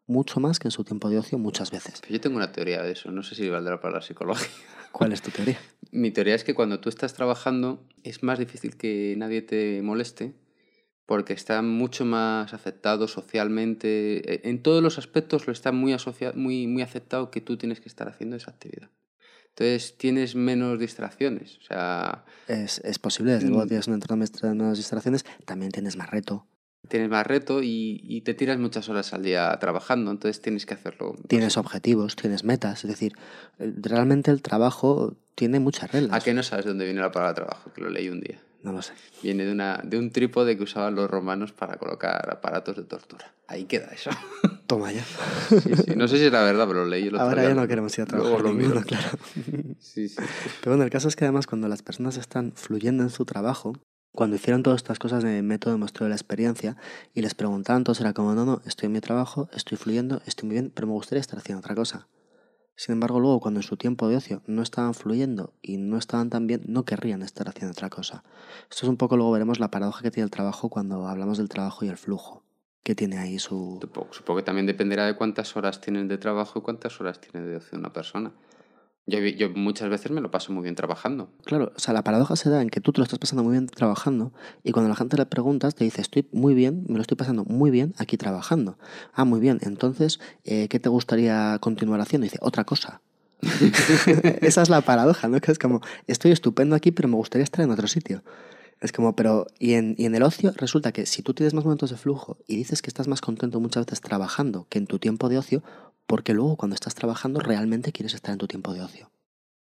[0.08, 2.02] Mucho más que en su tiempo de ocio muchas veces.
[2.10, 4.50] Yo tengo una teoría de eso, no sé si valdrá para la psicología.
[4.92, 5.60] ¿Cuál es tu teoría?
[5.92, 10.34] Mi teoría es que cuando tú estás trabajando es más difícil que nadie te moleste
[11.06, 16.34] porque está mucho más aceptado socialmente, e, en todos los aspectos lo está muy, asociado,
[16.36, 18.90] muy, muy aceptado que tú tienes que estar haciendo esa actividad.
[19.50, 21.58] Entonces tienes menos distracciones.
[21.60, 23.68] O sea, es, es posible, desde luego mm.
[23.68, 26.48] tienes un entorno de menos distracciones, también tienes más reto.
[26.88, 30.74] Tienes más reto y, y, te tiras muchas horas al día trabajando, entonces tienes que
[30.74, 31.16] hacerlo.
[31.28, 33.14] Tienes objetivos, tienes metas, es decir,
[33.58, 36.22] realmente el trabajo tiene muchas reglas.
[36.22, 37.72] ¿A qué no sabes de dónde viene la palabra trabajo?
[37.74, 38.42] Que lo leí un día.
[38.64, 38.94] No lo sé.
[39.22, 43.34] Viene de, una, de un trípode que usaban los romanos para colocar aparatos de tortura.
[43.48, 44.10] Ahí queda eso.
[44.68, 45.06] Toma ya.
[45.98, 47.08] No sé si es la verdad, pero lo leí.
[47.08, 49.10] El Ahora ya no queremos ir a trabajar lo mismo, claro.
[49.80, 50.16] Sí, sí.
[50.62, 53.74] Pero bueno, el caso es que además cuando las personas están fluyendo en su trabajo,
[54.16, 56.78] cuando hicieron todas estas cosas de método de la experiencia
[57.14, 60.48] y les preguntaban, todos era como, no, no, estoy en mi trabajo, estoy fluyendo, estoy
[60.48, 62.08] muy bien, pero me gustaría estar haciendo otra cosa.
[62.76, 66.30] Sin embargo, luego, cuando en su tiempo de ocio no estaban fluyendo y no estaban
[66.30, 68.24] tan bien, no querrían estar haciendo otra cosa.
[68.70, 71.50] Esto es un poco, luego veremos la paradoja que tiene el trabajo cuando hablamos del
[71.50, 72.44] trabajo y el flujo
[72.84, 73.80] que tiene ahí su...
[74.12, 77.56] Supongo, que también dependerá de cuántas horas tienen de trabajo y cuántas horas tiene de
[77.56, 78.32] ocio una persona.
[79.06, 81.30] Yo, yo, muchas veces me lo paso muy bien trabajando.
[81.44, 83.52] Claro, o sea, la paradoja se da en que tú te lo estás pasando muy
[83.52, 84.32] bien trabajando
[84.64, 87.44] y cuando la gente le preguntas te dice, estoy muy bien, me lo estoy pasando
[87.44, 88.78] muy bien aquí trabajando.
[89.14, 92.26] Ah, muy bien, entonces, eh, ¿qué te gustaría continuar haciendo?
[92.26, 93.02] Y dice, otra cosa.
[94.42, 95.42] Esa es la paradoja, ¿no?
[95.42, 98.24] Que es como, estoy estupendo aquí, pero me gustaría estar en otro sitio.
[98.80, 101.64] Es como, pero, y en, y en el ocio resulta que si tú tienes más
[101.64, 105.00] momentos de flujo y dices que estás más contento muchas veces trabajando que en tu
[105.00, 105.64] tiempo de ocio,
[106.08, 109.12] porque luego cuando estás trabajando realmente quieres estar en tu tiempo de ocio.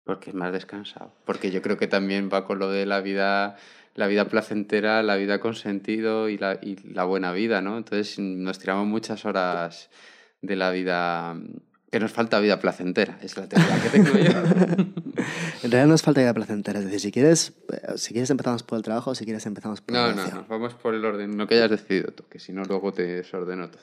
[0.03, 1.13] Porque es más descansado.
[1.25, 3.57] Porque yo creo que también va con lo de la vida,
[3.95, 7.77] la vida placentera, la vida con sentido y la, y la buena vida, ¿no?
[7.77, 9.89] Entonces nos tiramos muchas horas
[10.41, 11.35] de la vida
[11.91, 14.29] Que nos falta vida placentera, es la teoría que tengo yo.
[15.63, 16.79] en realidad nos falta vida placentera.
[16.79, 19.95] Es decir, si quieres, eh, si quieres empezamos por el trabajo, si quieres empezamos por
[19.95, 22.63] no, No, no, vamos por el orden, lo que hayas decidido tú, que si no
[22.63, 23.81] luego te desordeno todo.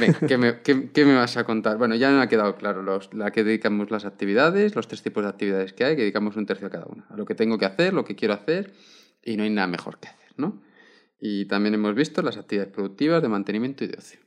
[0.00, 1.76] Ven, ¿qué me, qué, qué me, vas a contar?
[1.76, 5.22] Bueno, ya me ha quedado claro los, la que dedicamos las actividades, los tres tipos
[5.22, 7.04] de actividades que hay, que dedicamos un tercio a cada una.
[7.10, 8.72] A lo que tengo que hacer, lo que quiero hacer,
[9.22, 10.62] y no hay nada mejor que hacer, ¿no?
[11.20, 14.20] Y también hemos visto las actividades productivas de mantenimiento y de ocio.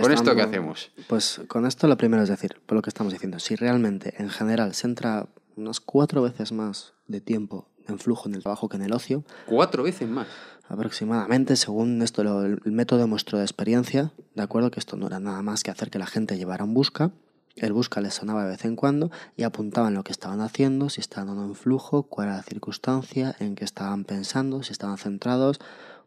[0.00, 0.92] ¿Con esto qué hacemos?
[1.08, 4.30] Pues con esto lo primero es decir, por lo que estamos diciendo, si realmente en
[4.30, 8.76] general se entra unas cuatro veces más de tiempo en flujo en el trabajo que
[8.76, 9.24] en el ocio.
[9.46, 10.28] ¿Cuatro veces más?
[10.68, 15.42] Aproximadamente, según esto, el, método muestro de experiencia, de acuerdo que esto no era nada
[15.42, 17.10] más que hacer que la gente llevara un busca,
[17.56, 21.00] el busca les sonaba de vez en cuando y apuntaban lo que estaban haciendo, si
[21.00, 24.96] estaban o no en flujo, cuál era la circunstancia, en qué estaban pensando, si estaban
[24.96, 25.60] centrados,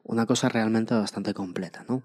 [0.08, 2.04] una cosa realmente bastante completa, ¿no?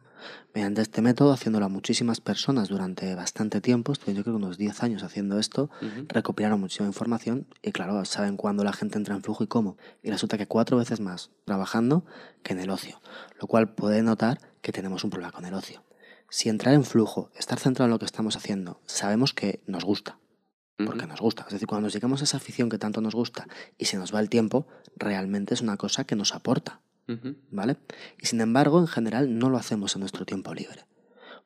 [0.54, 4.82] Mediante este método, haciéndolo a muchísimas personas durante bastante tiempo, estoy yo creo unos 10
[4.82, 5.70] años haciendo esto,
[6.08, 9.76] recopilaron muchísima información y claro, saben cuándo la gente entra en flujo y cómo.
[10.02, 12.06] Y resulta que cuatro veces más trabajando
[12.42, 13.00] que en el ocio,
[13.38, 15.84] lo cual puede notar que tenemos un problema con el ocio.
[16.30, 20.18] Si entrar en flujo, estar centrado en lo que estamos haciendo, sabemos que nos gusta,
[20.86, 21.42] porque nos gusta.
[21.46, 24.14] Es decir, cuando nos llegamos a esa afición que tanto nos gusta y se nos
[24.14, 26.80] va el tiempo, realmente es una cosa que nos aporta.
[27.50, 27.76] ¿Vale?
[28.20, 30.84] Y sin embargo, en general, no lo hacemos en nuestro tiempo libre.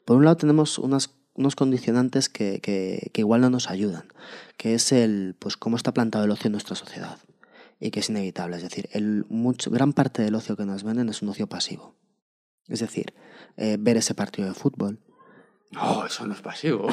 [0.05, 1.11] Por un lado, tenemos unos
[1.57, 4.07] condicionantes que, que, igual no nos ayudan,
[4.57, 7.19] que es el, pues, cómo está plantado el ocio en nuestra sociedad
[7.81, 8.57] y que es inevitable.
[8.57, 9.27] Es decir, el,
[9.71, 11.97] gran parte del ocio que nos venden es un ocio pasivo.
[12.69, 13.15] Es decir,
[13.57, 15.01] eh, ver ese partido de fútbol,
[15.75, 16.89] no, eso no es pasivo.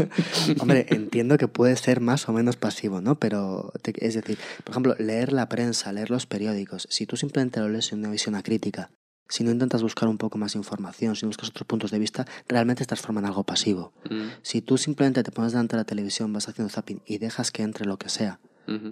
[0.60, 3.18] Hombre, entiendo que puede ser más o menos pasivo, ¿no?
[3.18, 7.68] Pero, es decir, por ejemplo, leer la prensa, leer los periódicos, si tú simplemente lo
[7.68, 8.90] lees en una visión acrítica,
[9.28, 12.26] si no intentas buscar un poco más información, si no buscas otros puntos de vista,
[12.48, 13.92] realmente estás formando algo pasivo.
[14.08, 14.28] Mm.
[14.42, 17.62] Si tú simplemente te pones delante de la televisión, vas haciendo zapping y dejas que
[17.62, 18.40] entre lo que sea,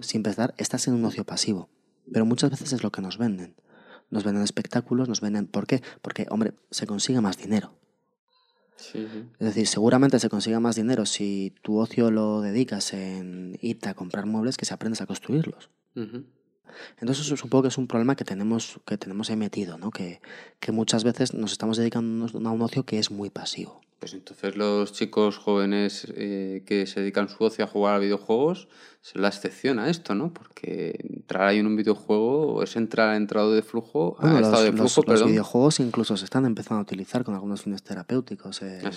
[0.01, 1.69] sin pensar, estás en un ocio pasivo.
[2.11, 3.55] Pero muchas veces es lo que nos venden.
[4.09, 5.47] Nos venden espectáculos, nos venden...
[5.47, 5.81] ¿Por qué?
[6.01, 7.73] Porque, hombre, se consigue más dinero.
[9.39, 13.93] Es decir, seguramente se consiga más dinero si tu ocio lo dedicas en irte a
[13.93, 15.69] comprar muebles que si aprendes a construirlos.
[16.99, 19.91] Entonces supongo que es un problema que tenemos, que tenemos ahí metido, ¿no?
[19.91, 20.21] que,
[20.59, 23.81] que muchas veces nos estamos dedicando a un ocio que es muy pasivo.
[23.99, 28.67] Pues entonces los chicos jóvenes eh, que se dedican su ocio a jugar a videojuegos
[29.01, 30.33] es la excepción a esto, ¿no?
[30.33, 35.03] Porque entrar ahí en un videojuego es entrar entrado de flujo, bueno, los, de flujo,
[35.05, 38.91] los, los, videojuegos incluso se están empezando a utilizar con algunos fines terapéuticos en, ¿Ah,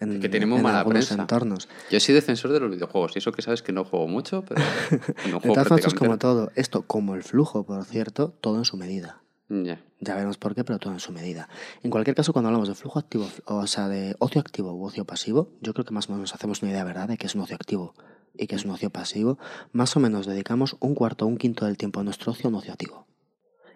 [0.00, 1.14] en, que tenemos mala prensa.
[1.14, 1.68] entornos.
[1.90, 4.60] Yo soy defensor de los videojuegos y eso que sabes que no juego mucho, pero
[5.30, 9.22] no juego de como todo, esto como el flujo, por cierto, todo en su medida.
[9.48, 11.48] Ya veremos por qué, pero todo en su medida.
[11.82, 15.04] En cualquier caso, cuando hablamos de flujo activo, o sea, de ocio activo u ocio
[15.06, 17.40] pasivo, yo creo que más o menos hacemos una idea, ¿verdad?, de que es un
[17.40, 17.94] ocio activo
[18.34, 19.38] y que es un ocio pasivo.
[19.72, 22.50] Más o menos dedicamos un cuarto o un quinto del tiempo a nuestro ocio a
[22.50, 23.06] un ocio activo.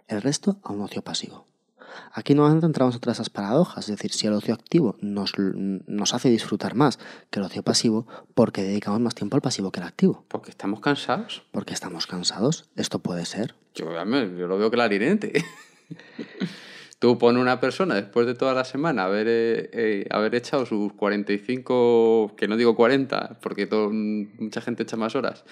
[0.09, 1.47] El resto a un ocio pasivo.
[2.13, 6.31] Aquí no entramos entre esas paradojas, es decir, si el ocio activo nos, nos hace
[6.31, 6.99] disfrutar más
[7.31, 10.25] que el ocio pasivo, ¿por qué dedicamos más tiempo al pasivo que al activo?
[10.29, 11.45] Porque estamos cansados.
[11.51, 12.71] Porque estamos cansados.
[12.77, 13.55] Esto puede ser.
[13.75, 15.45] Yo, yo lo veo clarinete.
[17.03, 20.93] Tú pones una persona después de toda la semana haber, eh, eh, haber echado sus
[20.93, 25.45] 45, que no digo 40, porque todo, mucha gente echa más horas,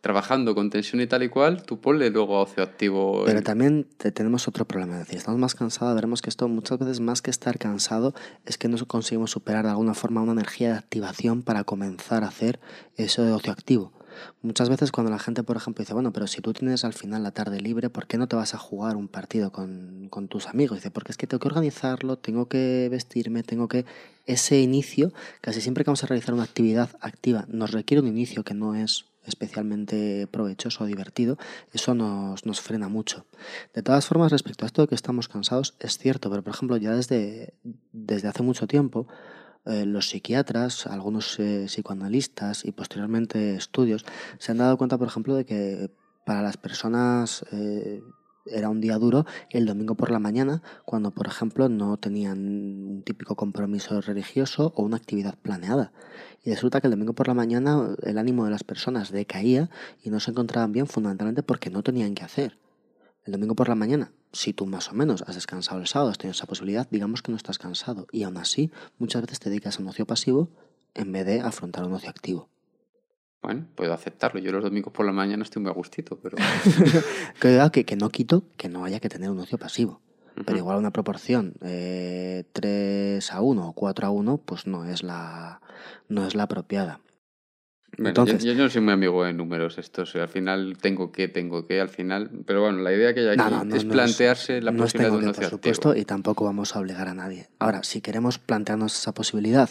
[0.00, 3.22] trabajando con tensión y tal y cual, tú ponle luego ocio activo.
[3.24, 7.22] Pero también tenemos otro problema, decir, estamos más cansados, veremos que esto muchas veces más
[7.22, 8.12] que estar cansado
[8.44, 12.26] es que no conseguimos superar de alguna forma una energía de activación para comenzar a
[12.26, 12.58] hacer
[12.96, 13.95] eso de ocio activo.
[14.42, 17.22] Muchas veces cuando la gente, por ejemplo, dice, bueno, pero si tú tienes al final
[17.22, 20.46] la tarde libre, ¿por qué no te vas a jugar un partido con, con tus
[20.46, 20.78] amigos?
[20.78, 23.84] Dice, porque es que tengo que organizarlo, tengo que vestirme, tengo que...
[24.26, 28.42] Ese inicio, casi siempre que vamos a realizar una actividad activa, nos requiere un inicio
[28.42, 31.36] que no es especialmente provechoso o divertido,
[31.72, 33.26] eso nos, nos, frena mucho.
[33.74, 36.76] De todas formas, respecto a esto de que estamos cansados, es cierto, pero por ejemplo,
[36.76, 37.54] ya desde,
[37.92, 39.06] desde hace mucho tiempo,
[39.66, 44.04] eh, los psiquiatras, algunos eh, psicoanalistas y posteriormente estudios
[44.38, 45.90] se han dado cuenta, por ejemplo, de que
[46.24, 48.02] para las personas eh,
[48.46, 53.02] era un día duro el domingo por la mañana, cuando, por ejemplo, no tenían un
[53.02, 55.92] típico compromiso religioso o una actividad planeada.
[56.44, 59.68] Y resulta que el domingo por la mañana el ánimo de las personas decaía
[60.02, 62.58] y no se encontraban bien fundamentalmente porque no tenían que hacer.
[63.26, 66.18] El domingo por la mañana, si tú más o menos has descansado el sábado, has
[66.18, 68.06] tenido esa posibilidad, digamos que no estás cansado.
[68.12, 70.48] Y aún así, muchas veces te dedicas a un ocio pasivo
[70.94, 72.48] en vez de afrontar un ocio activo.
[73.42, 74.38] Bueno, puedo aceptarlo.
[74.38, 76.36] Yo los domingos por la mañana estoy muy a gustito, pero...
[77.40, 80.00] que, que, que no quito que no haya que tener un ocio pasivo.
[80.44, 85.02] pero igual una proporción eh, 3 a 1 o 4 a 1, pues no es
[85.02, 85.60] la,
[86.08, 87.00] no es la apropiada.
[87.98, 90.14] Bueno, Entonces- yo, yo no soy muy amigo de números estos.
[90.16, 92.30] Al final tengo que, tengo que, al final.
[92.46, 95.16] Pero bueno, la idea que hay aquí No, no, no, es plantearse la posibilidad de
[95.18, 96.02] un por ocio supuesto, activo.
[96.02, 97.48] y tampoco vamos a obligar a nadie.
[97.58, 99.70] Ahora, si queremos plantearnos esa posibilidad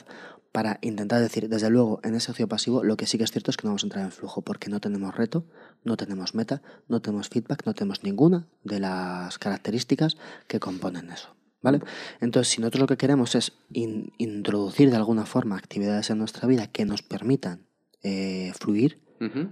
[0.51, 3.51] para intentar decir, desde luego, en ese ocio pasivo, lo que sí que es cierto
[3.51, 5.45] es que no vamos a entrar en flujo, porque no tenemos reto,
[5.83, 10.15] no tenemos meta, no tenemos feedback, no tenemos ninguna de las características
[10.47, 11.35] que componen eso.
[11.61, 11.79] ¿Vale?
[12.21, 16.47] Entonces, si nosotros lo que queremos es in- introducir de alguna forma actividades en nuestra
[16.47, 17.65] vida que nos permitan
[18.05, 19.01] eh, fluir,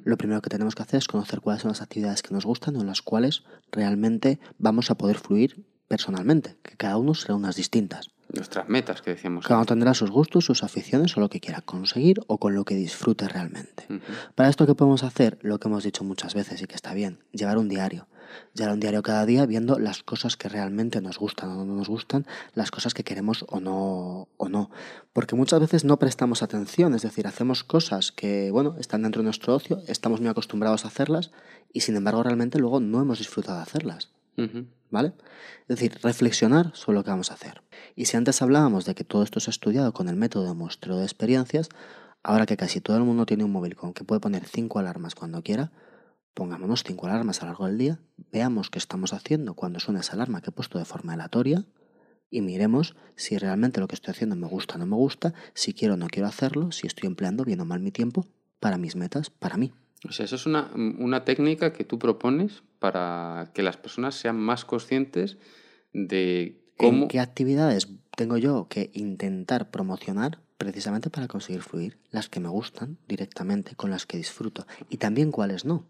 [0.04, 2.76] lo primero que tenemos que hacer es conocer cuáles son las actividades que nos gustan
[2.76, 7.56] o en las cuales realmente vamos a poder fluir personalmente, que cada uno será unas
[7.56, 8.12] distintas.
[8.32, 9.48] Nuestras metas que decíamos.
[9.48, 12.66] Cada uno tendrá sus gustos, sus aficiones o lo que quiera conseguir o con lo
[12.66, 13.88] que disfrute realmente.
[14.36, 15.40] Para esto, ¿qué podemos hacer?
[15.42, 18.08] Lo que hemos dicho muchas veces y que está bien, llevar un diario.
[18.54, 21.90] Llevar un diario cada día viendo las cosas que realmente nos gustan o no nos
[21.90, 24.70] gustan, las cosas que queremos o no, o no.
[25.14, 29.26] Porque muchas veces no prestamos atención, es decir, hacemos cosas que, bueno, están dentro de
[29.26, 31.32] nuestro ocio, estamos muy acostumbrados a hacerlas
[31.72, 34.10] y sin embargo realmente luego no hemos disfrutado de hacerlas.
[34.90, 35.14] ¿Vale?
[35.68, 37.62] Es decir, reflexionar sobre lo que vamos a hacer.
[37.96, 40.54] Y si antes hablábamos de que todo esto se ha estudiado con el método de
[40.54, 41.70] muestreo de experiencias,
[42.24, 45.16] ahora que casi todo el mundo tiene un móvil con que puede poner cinco alarmas
[45.16, 45.72] cuando quiera,
[46.34, 48.00] pongámonos cinco alarmas a lo largo del día,
[48.32, 51.66] veamos qué estamos haciendo cuando suena esa alarma que he puesto de forma aleatoria
[52.30, 55.74] y miremos si realmente lo que estoy haciendo me gusta o no me gusta, si
[55.74, 58.28] quiero o no quiero hacerlo, si estoy empleando bien o mal mi tiempo
[58.60, 59.72] para mis metas, para mí.
[60.08, 64.38] O sea, eso es una, una técnica que tú propones para que las personas sean
[64.38, 65.38] más conscientes
[65.94, 67.04] de cómo.
[67.04, 72.00] ¿En qué actividades tengo yo que intentar promocionar precisamente para conseguir fluir?
[72.10, 74.66] Las que me gustan directamente, con las que disfruto.
[74.90, 75.88] Y también cuáles no.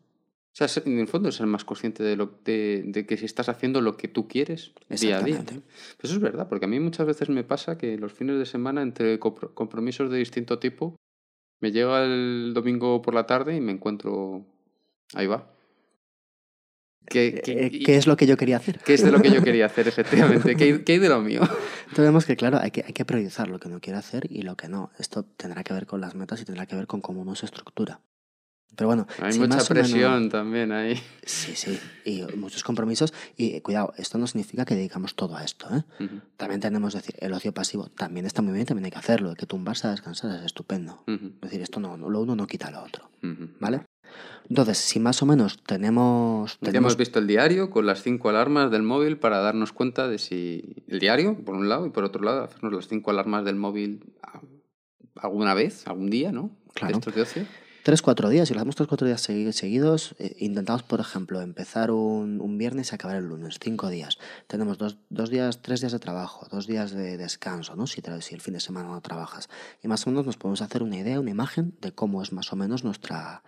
[0.54, 3.50] O sea, en el fondo ser más consciente de, lo, de, de que si estás
[3.50, 5.38] haciendo lo que tú quieres día a día.
[5.40, 5.62] ¿no?
[5.98, 8.46] Pues eso es verdad, porque a mí muchas veces me pasa que los fines de
[8.46, 10.96] semana, entre compro- compromisos de distinto tipo,
[11.60, 14.46] me llega el domingo por la tarde y me encuentro.
[15.16, 15.50] Ahí va.
[17.08, 18.80] ¿Qué, qué- Eh, ¿Qué es lo que yo quería hacer?
[18.80, 20.56] qué es de lo que yo quería hacer, efectivamente?
[20.56, 21.42] ¿Qué, qué hay de lo mío?
[21.42, 24.44] Entonces vemos que, claro, hay que, hay que priorizar lo que uno quiere hacer y
[24.44, 24.92] lo que no.
[25.00, 27.46] Esto tendrá que ver con las metas y tendrá que ver con cómo uno se
[27.48, 28.02] estructura.
[28.76, 31.00] Pero bueno, Hay si mucha más o menos- presión también ahí.
[31.26, 33.14] Sí, sí, y muchos compromisos.
[33.38, 35.68] Y cuidado, esto no significa que dedicamos todo a esto.
[35.76, 35.84] ¿eh?
[36.04, 39.30] Ujú, También tenemos, decir, el ocio pasivo también está muy bien, también hay que hacerlo.
[39.32, 41.04] El que tumbarse a descansar es estupendo.
[41.08, 43.10] Es decir, esto no, lo uno no quita lo otro.
[43.60, 43.82] ¿Vale?
[44.50, 46.54] Entonces, si más o menos tenemos.
[46.62, 50.08] Ya tenemos hemos visto el diario con las cinco alarmas del móvil para darnos cuenta
[50.08, 53.46] de si el diario, por un lado, y por otro lado, hacernos las cinco alarmas
[53.46, 54.14] del móvil
[55.16, 56.52] alguna vez, algún día, ¿no?
[56.74, 56.98] Claro.
[56.98, 57.46] Estos de ocio.
[57.84, 61.42] Tres, cuatro días, si lo hacemos tres, cuatro días segui- seguidos, eh, intentamos, por ejemplo,
[61.42, 64.18] empezar un, un viernes y acabar el lunes, cinco días.
[64.48, 67.86] Tenemos dos, dos días, tres días de trabajo, dos días de descanso, ¿no?
[67.88, 69.50] Si, si el fin de semana no trabajas.
[69.84, 72.52] Y más o menos nos podemos hacer una idea, una imagen de cómo es más
[72.54, 73.44] o menos nuestra,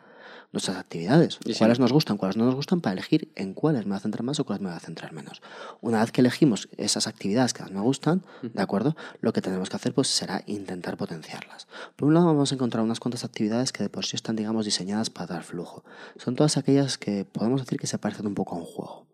[0.56, 1.39] nuestras actividades.
[1.46, 1.54] Sí.
[1.58, 4.24] Cuáles nos gustan, cuáles no nos gustan, para elegir en cuáles me voy a centrar
[4.24, 5.41] más o cuáles me voy a centrar menos.
[5.82, 8.96] Una vez que elegimos esas actividades que más me gustan, ¿de acuerdo?
[9.22, 11.68] Lo que tenemos que hacer pues será intentar potenciarlas.
[11.96, 14.65] Por un lado vamos a encontrar unas cuantas actividades que de por sí están, digamos,
[14.65, 15.84] diseñadas para dar flujo.
[16.18, 19.08] Son todas aquellas que podemos decir que se parecen un poco a un juego.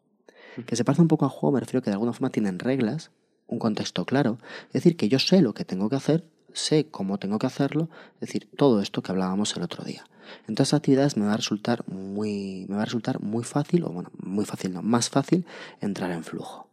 [0.65, 2.59] Que se parecen un poco a un juego me refiero que de alguna forma tienen
[2.59, 3.11] reglas,
[3.47, 4.37] un contexto claro.
[4.67, 7.89] Es decir, que yo sé lo que tengo que hacer, sé cómo tengo que hacerlo,
[8.15, 10.05] es decir, todo esto que hablábamos el otro día.
[10.47, 13.83] En todas esas actividades me va a resultar muy, me va a resultar muy fácil,
[13.83, 15.45] o bueno, muy fácil no, más fácil
[15.81, 16.67] entrar en flujo.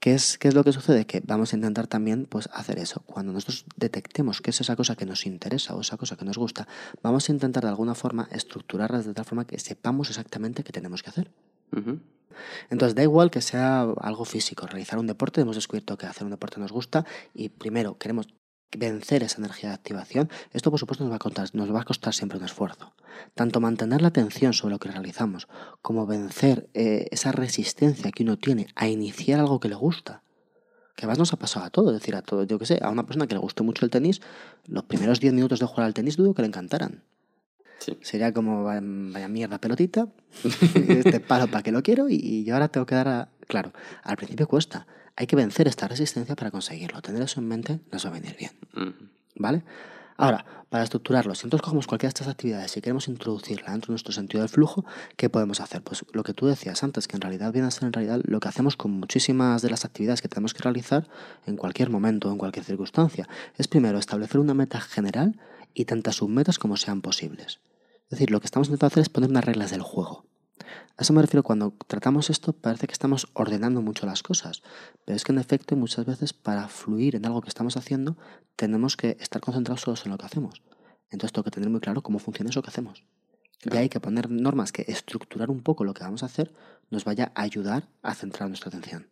[0.00, 1.06] ¿Qué es, ¿Qué es lo que sucede?
[1.06, 3.02] Que vamos a intentar también pues, hacer eso.
[3.04, 6.38] Cuando nosotros detectemos que es esa cosa que nos interesa o esa cosa que nos
[6.38, 6.68] gusta,
[7.02, 11.02] vamos a intentar de alguna forma estructurarlas de tal forma que sepamos exactamente qué tenemos
[11.02, 11.30] que hacer.
[12.70, 16.30] Entonces da igual que sea algo físico, realizar un deporte, hemos descubierto que hacer un
[16.30, 18.28] deporte nos gusta y primero queremos
[18.76, 21.84] vencer esa energía de activación, esto por supuesto nos va, a costar, nos va a
[21.84, 22.92] costar siempre un esfuerzo.
[23.34, 25.48] Tanto mantener la atención sobre lo que realizamos
[25.80, 30.22] como vencer eh, esa resistencia que uno tiene a iniciar algo que le gusta.
[30.94, 32.90] Que además nos ha pasado a todos, es decir, a todo, yo que sé, a
[32.90, 34.20] una persona que le guste mucho el tenis,
[34.66, 37.04] los primeros 10 minutos de jugar al tenis dudo que le encantaran.
[37.78, 37.96] Sí.
[38.02, 40.08] Sería como, vaya, vaya mierda pelotita,
[40.74, 43.28] este palo para que lo quiero y, y yo ahora tengo que dar a...
[43.46, 44.86] Claro, al principio cuesta.
[45.18, 47.02] Hay que vencer esta resistencia para conseguirlo.
[47.02, 48.52] Tener eso en mente nos va a venir bien.
[49.34, 49.64] ¿Vale?
[50.16, 53.94] Ahora, para estructurarlo, si nosotros cogemos cualquiera de estas actividades y queremos introducirla dentro de
[53.94, 54.84] nuestro sentido del flujo,
[55.16, 55.82] ¿qué podemos hacer?
[55.82, 58.38] Pues lo que tú decías antes, que en realidad viene a ser en realidad lo
[58.38, 61.08] que hacemos con muchísimas de las actividades que tenemos que realizar
[61.46, 63.28] en cualquier momento o en cualquier circunstancia.
[63.56, 65.40] Es primero establecer una meta general
[65.74, 67.58] y tantas submetas como sean posibles.
[68.04, 70.26] Es decir, lo que estamos intentando hacer es poner unas reglas del juego.
[70.98, 74.62] A eso me refiero cuando tratamos esto, parece que estamos ordenando mucho las cosas,
[75.04, 78.16] pero es que en efecto muchas veces para fluir en algo que estamos haciendo
[78.56, 80.60] tenemos que estar concentrados solo en lo que hacemos.
[81.10, 83.04] Entonces tengo que tener muy claro cómo funciona eso que hacemos.
[83.62, 86.52] Y hay que poner normas que estructurar un poco lo que vamos a hacer
[86.90, 89.08] nos vaya a ayudar a centrar nuestra atención.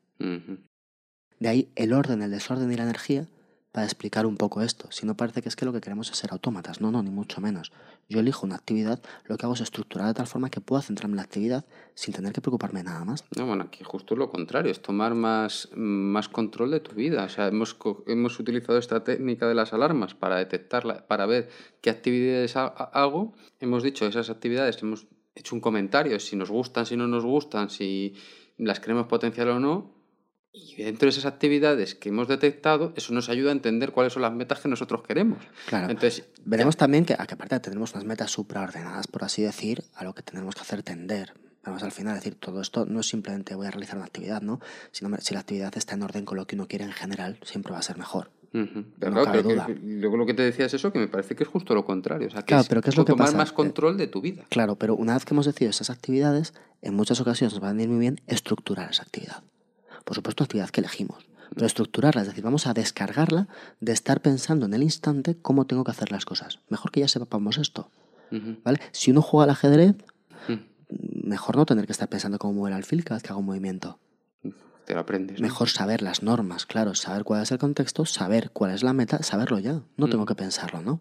[1.38, 3.28] De ahí el orden, el desorden y la energía
[3.76, 4.90] para explicar un poco esto.
[4.90, 6.80] Si no parece que es que lo que queremos es ser autómatas.
[6.80, 7.72] No, no, ni mucho menos.
[8.08, 11.12] Yo elijo una actividad, lo que hago es estructurar de tal forma que pueda centrarme
[11.12, 13.22] en la actividad sin tener que preocuparme nada más.
[13.36, 17.24] No, bueno, aquí justo lo contrario, es tomar más, más control de tu vida.
[17.24, 21.50] O sea, hemos, hemos utilizado esta técnica de las alarmas para detectarla, para ver
[21.82, 23.34] qué actividades hago.
[23.60, 27.68] Hemos dicho esas actividades, hemos hecho un comentario, si nos gustan, si no nos gustan,
[27.68, 28.14] si
[28.56, 29.95] las queremos potenciar o no,
[30.56, 34.22] y dentro de esas actividades que hemos detectado, eso nos ayuda a entender cuáles son
[34.22, 35.38] las metas que nosotros queremos.
[35.66, 35.90] Claro.
[35.90, 40.04] Entonces, veremos también que, a que aparte tenemos unas metas supraordenadas, por así decir, a
[40.04, 41.34] lo que tenemos que hacer tender.
[41.64, 44.60] Vamos al final decir, todo esto no es simplemente voy a realizar una actividad, ¿no?
[44.92, 47.72] Sino, si la actividad está en orden con lo que uno quiere en general, siempre
[47.72, 48.30] va a ser mejor.
[48.52, 52.28] luego lo que te decía es eso, que me parece que es justo lo contrario.
[52.28, 54.44] O sea, que claro, pero ¿qué es lo que tomar más control de tu vida.
[54.48, 57.72] Claro, pero una vez que hemos decidido esas actividades, en muchas ocasiones nos va a
[57.72, 59.42] venir muy bien estructurar esa actividad
[60.06, 63.48] por supuesto, actividad que elegimos, pero estructurarla, es decir, vamos a descargarla
[63.80, 66.60] de estar pensando en el instante cómo tengo que hacer las cosas.
[66.68, 67.90] Mejor que ya sepamos esto.
[68.62, 68.80] ¿vale?
[68.92, 69.96] Si uno juega al ajedrez,
[70.88, 73.46] mejor no tener que estar pensando cómo mover el alfil cada vez que hago un
[73.46, 73.98] movimiento.
[74.84, 75.40] Te lo aprendes.
[75.40, 79.24] Mejor saber las normas, claro, saber cuál es el contexto, saber cuál es la meta,
[79.24, 79.82] saberlo ya.
[79.96, 81.00] No tengo que pensarlo, ¿no?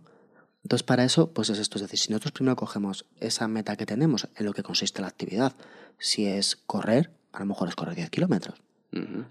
[0.64, 1.78] Entonces, para eso, pues es esto.
[1.78, 5.08] Es decir, si nosotros primero cogemos esa meta que tenemos, en lo que consiste la
[5.08, 5.53] actividad,
[5.99, 8.64] si es correr, a lo mejor es correr 10 kilómetros.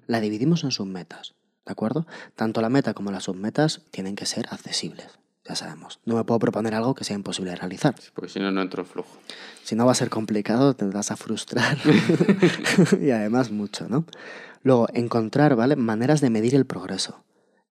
[0.07, 1.35] La dividimos en submetas,
[1.65, 2.07] ¿de acuerdo?
[2.37, 6.01] Tanto la meta como las submetas tienen que ser accesibles, ya sabemos.
[6.05, 7.95] No me puedo proponer algo que sea imposible de realizar.
[8.15, 9.19] Porque si no, no entro en flujo.
[9.62, 11.79] Si no va a ser complicado, te vas a frustrar.
[13.01, 14.05] y además mucho, ¿no?
[14.62, 15.77] Luego, encontrar, ¿vale?
[15.77, 17.23] Maneras de medir el progreso,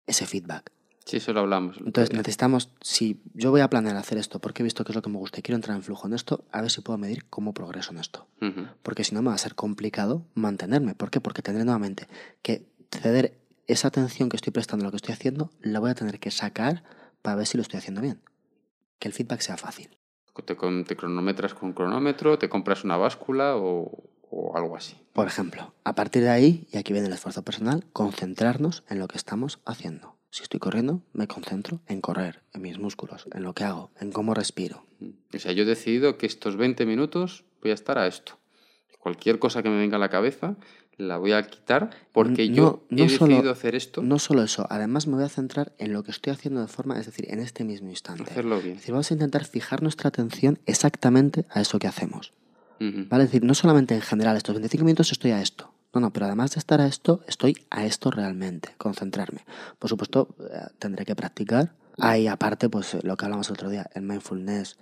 [0.06, 0.72] ese feedback.
[1.06, 1.78] Sí, eso lo hablamos.
[1.78, 5.02] Entonces necesitamos, si yo voy a planear hacer esto porque he visto que es lo
[5.02, 7.26] que me gusta y quiero entrar en flujo en esto, a ver si puedo medir
[7.26, 8.28] cómo progreso en esto.
[8.82, 10.96] Porque si no me va a ser complicado mantenerme.
[10.96, 11.22] ¿Por qué?
[11.22, 12.08] Porque tendré nuevamente
[12.42, 15.96] que ceder esa atención que estoy prestando a lo que estoy haciendo, la voy a
[15.96, 16.84] tener que sacar
[17.22, 18.22] para ver si lo estoy haciendo bien.
[19.00, 19.98] Que el feedback sea fácil.
[20.46, 24.98] Te, te cronometras con cronómetro, te compras una báscula o, o algo así.
[25.14, 29.08] Por ejemplo, a partir de ahí, y aquí viene el esfuerzo personal, concentrarnos en lo
[29.08, 30.13] que estamos haciendo.
[30.34, 34.12] Si estoy corriendo, me concentro en correr, en mis músculos, en lo que hago, en
[34.12, 34.84] cómo respiro.
[35.32, 38.40] O sea, yo he decidido que estos 20 minutos voy a estar a esto.
[38.98, 40.56] Cualquier cosa que me venga a la cabeza
[40.98, 44.02] la voy a quitar porque yo he decidido hacer esto.
[44.02, 47.00] No solo eso, además me voy a centrar en lo que estoy haciendo de forma,
[47.00, 48.24] es decir, en este mismo instante.
[48.24, 48.72] Hacerlo bien.
[48.72, 52.34] Es decir, vamos a intentar fijar nuestra atención exactamente a eso que hacemos.
[52.80, 53.26] ¿Vale?
[53.26, 55.72] Es decir, no solamente en general, estos 25 minutos estoy a esto.
[55.94, 59.46] No, no, pero además de estar a esto, estoy a esto realmente, concentrarme.
[59.78, 61.76] Por supuesto, eh, tendré que practicar.
[62.00, 64.78] Hay aparte, pues lo que hablamos el otro día, el mindfulness,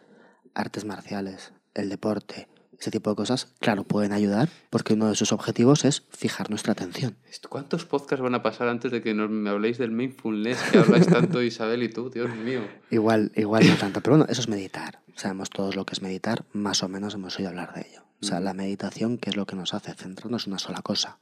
[0.54, 2.48] artes marciales, el deporte,
[2.82, 6.74] ese tipo de cosas, claro, pueden ayudar porque uno de sus objetivos es fijar nuestra
[6.74, 7.16] atención.
[7.48, 11.06] ¿Cuántos podcasts van a pasar antes de que nos, me habléis del mindfulness que habláis
[11.06, 12.62] tanto Isabel y tú, Dios mío?
[12.90, 15.00] Igual, igual no tanto, pero bueno, eso es meditar.
[15.16, 18.11] Sabemos todos lo que es meditar, más o menos hemos oído hablar de ello.
[18.22, 19.94] O sea, la meditación, ¿qué es lo que nos hace?
[19.94, 21.18] Centrarnos en una sola cosa.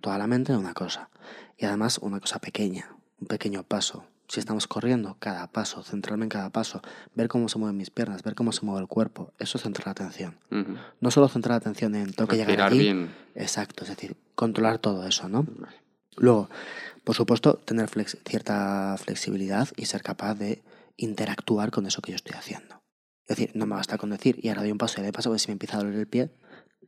[0.00, 1.10] Toda la mente en una cosa.
[1.56, 4.04] Y además una cosa pequeña, un pequeño paso.
[4.28, 6.82] Si estamos corriendo, cada paso, centrarme en cada paso,
[7.14, 9.86] ver cómo se mueven mis piernas, ver cómo se mueve el cuerpo, eso es centrar
[9.86, 10.38] la atención.
[11.00, 12.78] No solo centrar la atención en tengo que llegar aquí.
[12.78, 13.10] Bien.
[13.34, 15.46] Exacto, es decir, controlar todo eso, ¿no?
[16.16, 16.48] Luego,
[17.04, 20.62] por supuesto, tener cierta flexibilidad y ser capaz de
[20.96, 22.79] interactuar con eso que yo estoy haciendo.
[23.30, 25.30] Es decir, no me basta con decir, y ahora doy un paso y de paso,
[25.30, 26.32] pues si me empieza a doler el pie,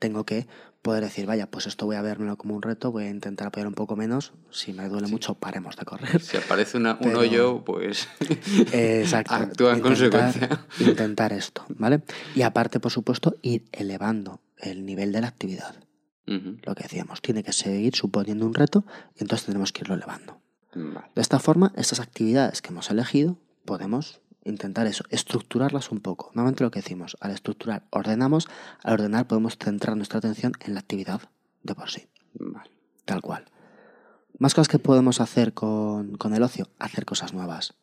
[0.01, 0.49] tengo que
[0.83, 3.69] poder decir, vaya, pues esto voy a verlo como un reto, voy a intentar apoyar
[3.69, 6.21] un poco menos, si me duele mucho, paremos de correr.
[6.21, 8.09] Si aparece un hoyo, pues
[8.73, 9.35] Exacto.
[9.35, 10.67] actúa en consecuencia.
[10.81, 12.03] Intentar esto, ¿vale?
[12.35, 15.77] Y aparte, por supuesto, ir elevando el nivel de la actividad.
[16.27, 18.85] Lo que decíamos, tiene que seguir suponiendo un reto
[19.15, 20.41] y entonces tenemos que irlo elevando.
[20.75, 26.31] De esta forma, estas actividades que hemos elegido podemos intentar eso, estructurarlas un poco.
[26.35, 28.49] Nuevamente lo que decimos, al estructurar ordenamos,
[28.83, 31.21] al ordenar podemos centrar nuestra atención en la actividad
[31.63, 32.09] de por sí.
[33.05, 33.47] Tal cual.
[34.39, 37.75] Más cosas que podemos hacer con, con el ocio, hacer cosas nuevas.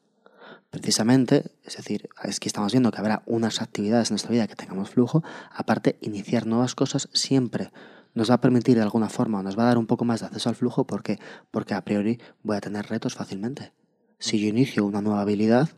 [0.72, 4.56] Precisamente, es decir, es que estamos viendo que habrá unas actividades en nuestra vida que
[4.56, 7.72] tengamos flujo, aparte iniciar nuevas cosas siempre
[8.14, 10.20] nos va a permitir de alguna forma o nos va a dar un poco más
[10.20, 11.20] de acceso al flujo porque
[11.52, 13.72] porque a priori voy a tener retos fácilmente.
[14.20, 15.70] Si yo inicio una nueva habilidad,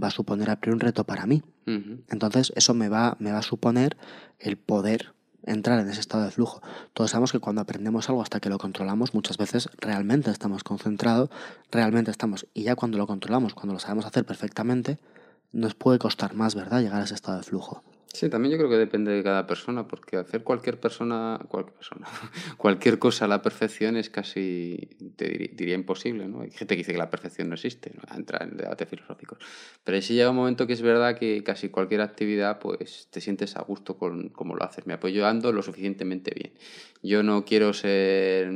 [0.00, 1.42] va a suponer a priori un reto para mí.
[1.66, 3.96] Entonces, eso me va, me va a suponer
[4.38, 5.14] el poder
[5.46, 6.62] entrar en ese estado de flujo.
[6.92, 11.30] Todos sabemos que cuando aprendemos algo hasta que lo controlamos, muchas veces realmente estamos concentrados,
[11.70, 14.98] realmente estamos, y ya cuando lo controlamos, cuando lo sabemos hacer perfectamente,
[15.52, 17.82] nos puede costar más, ¿verdad?, llegar a ese estado de flujo.
[18.14, 22.06] Sí, también yo creo que depende de cada persona, porque hacer cualquier persona, cualquier persona,
[22.56, 26.42] cualquier cosa a la perfección es casi, te diría, imposible, ¿no?
[26.42, 28.16] Hay gente que dice que la perfección no existe, ¿no?
[28.16, 29.38] entra en debates filosóficos.
[29.82, 33.56] Pero sí llega un momento que es verdad que casi cualquier actividad, pues te sientes
[33.56, 34.86] a gusto con cómo lo haces.
[34.86, 36.52] Me apoyo ando lo suficientemente bien.
[37.02, 38.48] Yo no quiero ser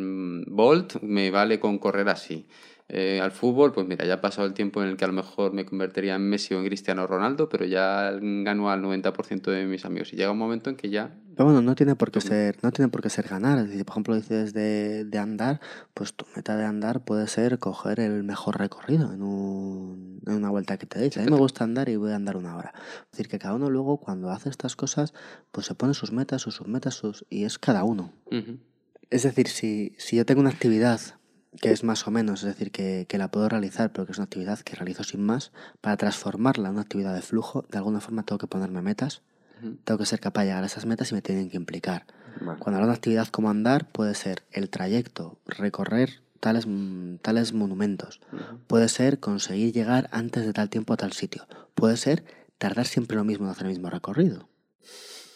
[0.46, 2.46] Bolt, me vale con correr así.
[2.90, 5.12] Eh, al fútbol, pues mira, ya ha pasado el tiempo en el que a lo
[5.12, 9.66] mejor me convertiría en Messi o en Cristiano Ronaldo, pero ya gano al 90% de
[9.66, 10.14] mis amigos.
[10.14, 11.14] Y llega un momento en que ya...
[11.36, 13.68] Pero bueno, no tiene por qué ser, no tiene por qué ser ganar.
[13.68, 15.60] Si por ejemplo dices de, de andar,
[15.92, 20.48] pues tu meta de andar puede ser coger el mejor recorrido en, un, en una
[20.48, 21.20] vuelta que te dice.
[21.20, 22.72] A mí me gusta andar y voy a andar una hora.
[22.74, 25.12] Es decir, que cada uno luego cuando hace estas cosas,
[25.52, 27.26] pues se pone sus metas, sus submetas, sus...
[27.28, 28.14] y es cada uno.
[29.10, 31.17] Es decir, si, si yo tengo una actividad
[31.60, 34.18] que es más o menos, es decir, que, que, la puedo realizar, pero que es
[34.18, 38.00] una actividad que realizo sin más, para transformarla en una actividad de flujo, de alguna
[38.00, 39.22] forma tengo que ponerme metas,
[39.84, 42.06] tengo que ser capaz de llegar a esas metas y me tienen que implicar.
[42.38, 46.66] Cuando hablo de una actividad como andar, puede ser el trayecto, recorrer tales,
[47.22, 48.20] tales monumentos,
[48.66, 52.24] puede ser conseguir llegar antes de tal tiempo a tal sitio, puede ser
[52.58, 54.48] tardar siempre lo mismo en hacer el mismo recorrido.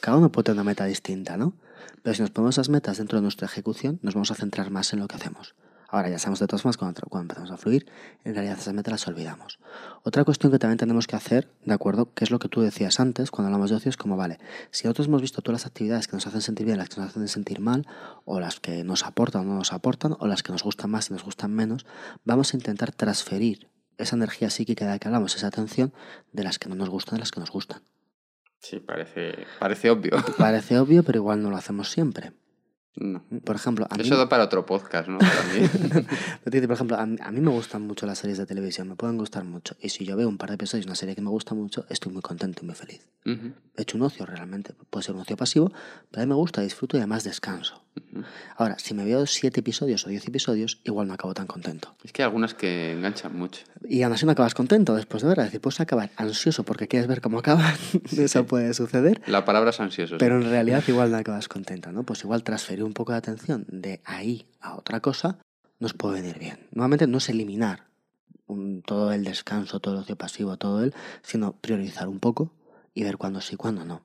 [0.01, 1.55] Cada uno puede tener una meta distinta, ¿no?
[2.03, 4.93] Pero si nos ponemos esas metas dentro de nuestra ejecución, nos vamos a centrar más
[4.93, 5.55] en lo que hacemos.
[5.93, 7.85] Ahora ya sabemos de todas formas cuando, cuando empezamos a fluir,
[8.25, 9.59] en realidad esas metas las olvidamos.
[10.05, 12.15] Otra cuestión que también tenemos que hacer, ¿de acuerdo?
[12.15, 14.39] Que es lo que tú decías antes cuando hablamos de ocio, es como, vale,
[14.71, 17.11] si nosotros hemos visto todas las actividades que nos hacen sentir bien, las que nos
[17.11, 17.87] hacen sentir mal,
[18.25, 21.11] o las que nos aportan o no nos aportan, o las que nos gustan más
[21.11, 21.85] y nos gustan menos,
[22.25, 23.69] vamos a intentar transferir
[23.99, 25.93] esa energía psíquica de la que hablamos, esa atención,
[26.33, 27.83] de las que no nos gustan a las que nos gustan.
[28.61, 30.13] Sí, parece, parece obvio.
[30.39, 32.33] Parece obvio, pero igual no lo hacemos siempre.
[32.95, 33.25] No.
[33.45, 35.19] Por ejemplo, a Eso da para otro podcast, ¿no?
[36.45, 39.77] por ejemplo, a mí, me gustan mucho las series de televisión, me pueden gustar mucho.
[39.81, 41.87] Y si yo veo un par de episodios de una serie que me gusta mucho,
[41.89, 43.09] estoy muy contento y muy feliz.
[43.25, 44.75] He hecho un ocio realmente.
[44.91, 45.73] Puede ser un ocio pasivo,
[46.11, 47.83] pero a mí me gusta, disfruto y además descanso.
[48.57, 51.95] Ahora, si me veo siete episodios o diez episodios, igual no acabo tan contento.
[52.05, 53.63] Es que hay algunas que enganchan mucho.
[53.87, 55.39] Y aún así no acabas contento después de ver.
[55.41, 57.75] Es decir, puedes acabar ansioso porque quieres ver cómo acaba.
[58.17, 59.21] Eso puede suceder.
[59.27, 60.17] La palabra es ansioso.
[60.19, 62.03] Pero en realidad igual no acabas contento, ¿no?
[62.05, 65.39] Pues igual transferir un poco de atención de ahí a otra cosa
[65.79, 66.69] nos puede venir bien.
[66.71, 67.89] Nuevamente no es eliminar
[68.85, 72.53] todo el descanso, todo el ocio pasivo, todo el, sino priorizar un poco
[72.95, 74.03] y ver cuándo sí, cuándo no.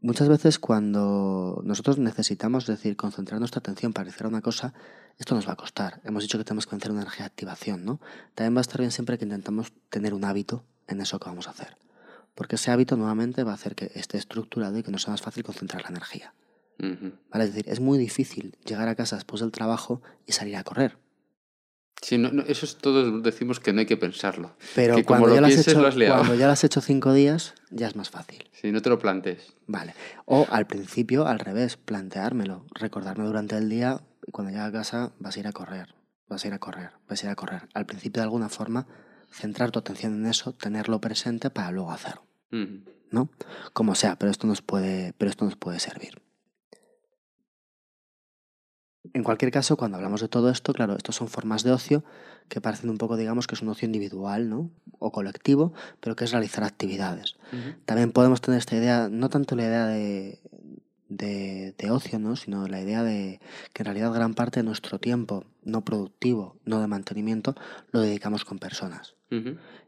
[0.00, 4.74] Muchas veces cuando nosotros necesitamos decir concentrar nuestra atención para hacer una cosa,
[5.18, 6.00] esto nos va a costar.
[6.04, 8.00] Hemos dicho que tenemos que vencer una energía de activación, ¿no?
[8.34, 11.48] También va a estar bien siempre que intentamos tener un hábito en eso que vamos
[11.48, 11.76] a hacer.
[12.34, 15.22] Porque ese hábito nuevamente va a hacer que esté estructurado y que nos sea más
[15.22, 16.34] fácil concentrar la energía.
[16.78, 17.44] ¿Vale?
[17.44, 20.98] Es decir, es muy difícil llegar a casa después del trabajo y salir a correr.
[22.02, 24.54] Sí, no, eso es todos decimos que no hay que pensarlo.
[24.74, 27.96] Pero cuando, ya lo has hecho, cuando ya lo has hecho cinco días, ya es
[27.96, 28.48] más fácil.
[28.56, 29.54] Sí, no te lo plantes.
[29.66, 29.94] Vale.
[30.24, 32.64] O al principio, al revés, planteármelo.
[32.74, 35.94] Recordarme durante el día y cuando llegue a casa vas a ir a correr.
[36.26, 37.68] Vas a ir a correr, vas a ir a correr.
[37.74, 38.86] Al principio, de alguna forma,
[39.30, 42.22] centrar tu atención en eso, tenerlo presente para luego hacerlo.
[43.10, 43.28] ¿No?
[43.72, 46.22] Como sea, pero esto nos puede, pero esto nos puede servir.
[49.12, 52.04] En cualquier caso, cuando hablamos de todo esto, claro, estos son formas de ocio
[52.48, 54.70] que parecen un poco, digamos, que es un ocio individual, ¿no?
[54.98, 57.36] O colectivo, pero que es realizar actividades.
[57.84, 60.40] También podemos tener esta idea, no tanto la idea de,
[61.08, 62.36] de, ocio, ¿no?
[62.36, 63.40] Sino la idea de
[63.72, 67.54] que en realidad gran parte de nuestro tiempo no productivo, no de mantenimiento,
[67.90, 69.14] lo dedicamos con personas.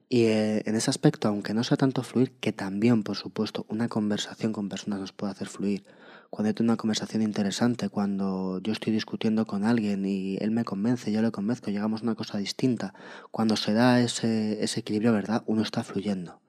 [0.09, 3.89] Y eh, en ese aspecto, aunque no sea tanto fluir, que también, por supuesto, una
[3.89, 5.85] conversación con personas nos puede hacer fluir,
[6.31, 11.11] cuando tengo una conversación interesante, cuando yo estoy discutiendo con alguien y él me convence,
[11.11, 12.93] yo le convenzco, llegamos a una cosa distinta,
[13.31, 15.43] cuando se da ese, ese equilibrio, ¿verdad?
[15.47, 16.41] Uno está fluyendo.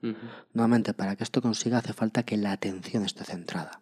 [0.52, 3.80] Nuevamente, para que esto consiga hace falta que la atención esté centrada.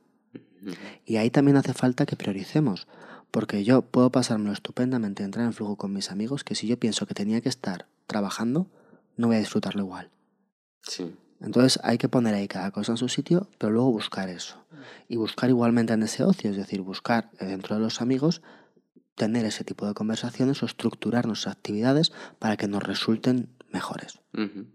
[1.04, 2.86] Y ahí también hace falta que prioricemos,
[3.30, 7.06] porque yo puedo pasármelo estupendamente, entrar en flujo con mis amigos, que si yo pienso
[7.06, 8.66] que tenía que estar trabajando,
[9.16, 10.10] no voy a disfrutarlo igual.
[10.82, 11.14] Sí.
[11.40, 14.64] Entonces hay que poner ahí cada cosa en su sitio, pero luego buscar eso.
[15.08, 18.42] Y buscar igualmente en ese ocio, es decir, buscar dentro de los amigos
[19.14, 24.20] tener ese tipo de conversaciones o estructurar nuestras actividades para que nos resulten mejores.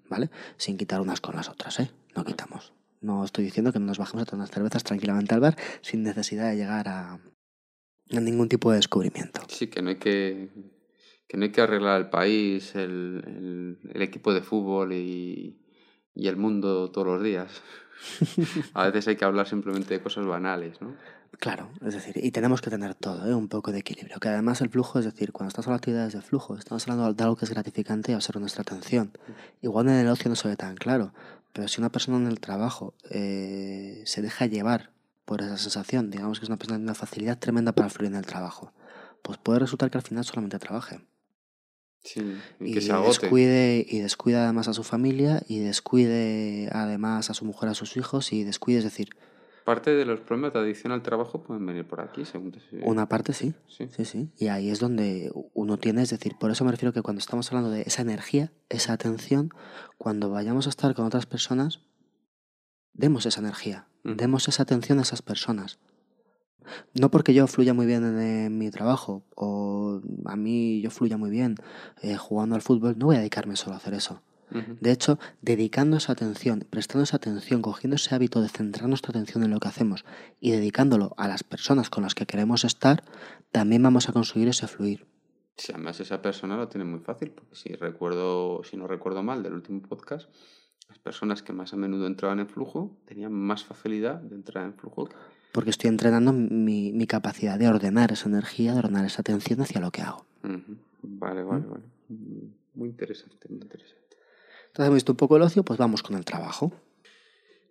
[0.09, 0.30] ¿Vale?
[0.57, 1.89] Sin quitar unas con las otras, ¿eh?
[2.16, 2.74] No quitamos.
[3.01, 6.49] No estoy diciendo que no nos bajemos a tomar cervezas tranquilamente al bar sin necesidad
[6.49, 7.20] de llegar a,
[8.09, 9.41] ningún tipo de descubrimiento.
[9.47, 10.49] Sí, que no hay que,
[11.28, 15.62] que, no hay que arreglar el país, el, el equipo de fútbol y,
[16.16, 17.61] y el mundo todos los días.
[18.74, 20.93] A veces hay que hablar simplemente de cosas banales, ¿no?
[21.39, 23.34] Claro, es decir, y tenemos que tener todo, ¿eh?
[23.34, 24.20] un poco de equilibrio.
[24.20, 27.14] Que además el flujo, es decir, cuando estamos hablando de actividades de flujo, estamos hablando
[27.14, 29.11] de algo que es gratificante y observa nuestra atención.
[29.61, 31.11] Igual en el ocio no se ve tan claro,
[31.51, 34.91] pero si una persona en el trabajo eh, se deja llevar
[35.26, 38.18] por esa sensación, digamos que es una persona de una facilidad tremenda para fluir en
[38.18, 38.72] el trabajo,
[39.22, 41.01] pues puede resultar que al final solamente trabaje.
[42.03, 43.21] Sí, y Y que se agote.
[43.21, 47.95] descuide, y descuide además a su familia, y descuide además a su mujer, a sus
[47.97, 49.09] hijos, y descuide, es decir,
[49.63, 52.59] Parte de los problemas de adicción al trabajo pueden venir por aquí, según te...
[52.83, 53.87] una parte sí, Sí.
[53.95, 54.29] Sí, sí.
[54.37, 57.49] Y ahí es donde uno tiene, es decir, por eso me refiero que cuando estamos
[57.49, 59.51] hablando de esa energía, esa atención,
[59.97, 61.79] cuando vayamos a estar con otras personas,
[62.91, 65.79] demos esa energía, demos esa atención a esas personas.
[66.93, 71.18] No porque yo fluya muy bien en, eh, mi trabajo o a mí yo fluya
[71.18, 71.55] muy bien
[72.01, 74.22] eh, jugando al fútbol, no voy a dedicarme solo a hacer eso.
[74.82, 79.43] De hecho, dedicando esa atención, prestando esa atención, cogiendo ese hábito de centrar nuestra atención
[79.43, 80.05] en lo que hacemos
[80.39, 83.03] y dedicándolo a las personas con las que queremos estar,
[83.51, 85.07] también vamos a conseguir ese fluir.
[85.57, 89.41] Sí, además esa persona lo tiene muy fácil, porque si recuerdo, si no recuerdo mal
[89.41, 90.30] del último podcast,
[90.89, 94.76] las personas que más a menudo entraban en flujo tenían más facilidad de entrar en
[94.76, 95.09] flujo.
[95.53, 99.79] Porque estoy entrenando mi, mi capacidad de ordenar esa energía, de ordenar esa atención hacia
[99.79, 100.25] lo que hago.
[101.03, 101.83] Vale, vale, vale.
[102.09, 104.17] Mm, Muy interesante, muy interesante.
[104.67, 106.73] Entonces, hemos visto un poco el ocio, pues vamos con el trabajo.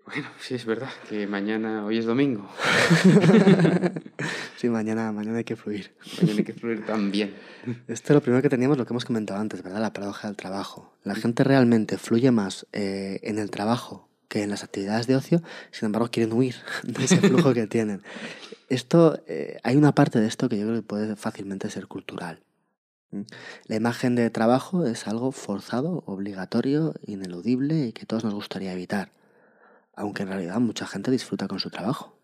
[0.07, 2.49] Bueno, sí es verdad que mañana, hoy es domingo,
[4.57, 5.93] sí, mañana, mañana hay que fluir.
[6.21, 7.35] mañana hay que fluir también.
[7.89, 9.81] Esto es lo primero que teníamos, lo que hemos comentado antes, ¿verdad?
[9.81, 10.93] La paradoja del trabajo.
[11.05, 15.43] La gente realmente fluye más eh, en el trabajo que en las actividades de ocio,
[15.73, 18.03] sin embargo quieren huir de ese flujo que tienen.
[18.71, 22.41] Esto, eh, hay una parte de esto que yo creo que puede fácilmente ser cultural.
[23.67, 29.13] La imagen de trabajo es algo forzado, obligatorio, ineludible y que todos nos gustaría evitar.
[29.95, 32.17] Aunque en realidad mucha gente disfruta con su trabajo.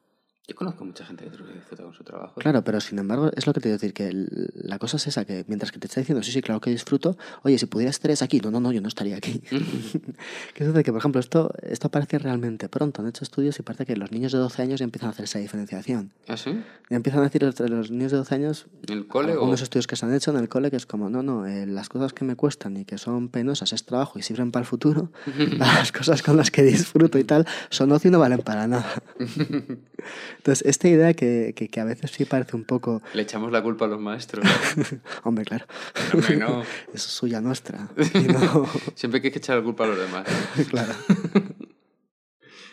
[0.49, 2.40] Yo conozco mucha gente que disfruta con su trabajo.
[2.40, 4.11] Claro, pero sin embargo, es lo que te quiero decir, que
[4.55, 7.18] la cosa es esa, que mientras que te está diciendo, sí, sí, claro que disfruto,
[7.42, 9.40] oye, si pudieras estar aquí, no, no, no, yo no estaría aquí.
[10.55, 10.84] ¿Qué sucede?
[10.84, 13.03] Que, por ejemplo, esto, esto aparece realmente pronto.
[13.03, 15.24] Han hecho estudios y parece que los niños de 12 años ya empiezan a hacer
[15.24, 16.12] esa diferenciación.
[16.26, 16.59] ¿Ah, sí?
[16.88, 19.40] Ya empiezan a decir los, los niños de 12 años, ¿En el cole o...?
[19.40, 21.66] algunos estudios que se han hecho en el cole, que es como, no, no, eh,
[21.66, 24.66] las cosas que me cuestan y que son penosas es trabajo y sirven para el
[24.66, 25.12] futuro,
[25.59, 29.03] las cosas con las que disfruto y tal son ocio y no valen para nada.
[30.49, 33.62] Entonces, esta idea que, que, que a veces sí parece un poco, Le echamos la
[33.62, 34.46] culpa a los maestros.
[35.24, 35.66] hombre, claro,
[36.14, 36.62] Hombre, no.
[36.88, 37.86] eso es suya nuestra.
[38.32, 40.24] no- Siempre que hay que echar la culpa a los demás.
[40.70, 40.94] claro,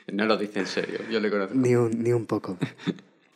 [0.08, 1.54] No lo dice en serio, yo le conozco.
[1.56, 2.58] ni un, ni un poco.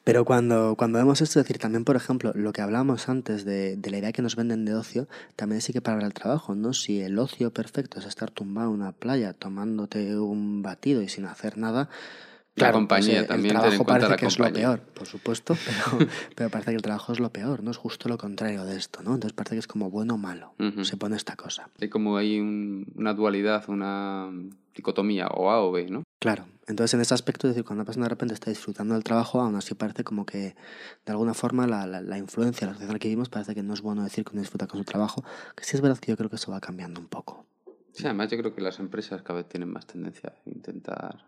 [0.05, 3.75] Pero cuando, cuando vemos esto, es decir, también, por ejemplo, lo que hablábamos antes de,
[3.75, 6.73] de la idea que nos venden de ocio, también sí que para el trabajo, ¿no?
[6.73, 11.25] Si el ocio perfecto es estar tumbado en una playa tomándote un batido y sin
[11.25, 11.89] hacer nada,
[12.55, 14.67] La compañía pues, también, el trabajo parece la que es lo compañía.
[14.67, 17.71] peor, por supuesto, pero, pero parece que el trabajo es lo peor, ¿no?
[17.71, 19.13] Es justo lo contrario de esto, ¿no?
[19.13, 20.83] Entonces parece que es como bueno o malo, Ujú.
[20.83, 21.69] se pone esta cosa.
[21.79, 24.29] Hay como hay un- una dualidad, una
[24.75, 26.03] dicotomía, o A o B, ¿no?
[26.19, 29.05] Claro, entonces en ese aspecto, es decir, cuando una persona de repente está disfrutando del
[29.05, 30.55] trabajo, aún así parece como que
[31.05, 33.63] de alguna forma la, la, la influencia, la sociedad en la que vivimos, parece que
[33.63, 35.23] no es bueno decir que uno disfruta con su trabajo,
[35.55, 37.45] que sí es verdad que yo creo que eso va cambiando un poco.
[37.93, 41.23] Sí, además yo creo que las empresas cada vez tienen más tendencia a intentar...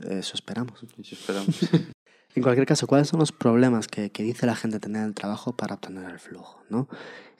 [0.00, 0.82] Eso esperamos.
[0.82, 1.56] Eso esperamos.
[2.36, 5.14] En cualquier caso, ¿cuáles son los problemas que, que dice la gente tener en el
[5.14, 6.64] trabajo para obtener el flujo?
[6.68, 6.88] ¿no?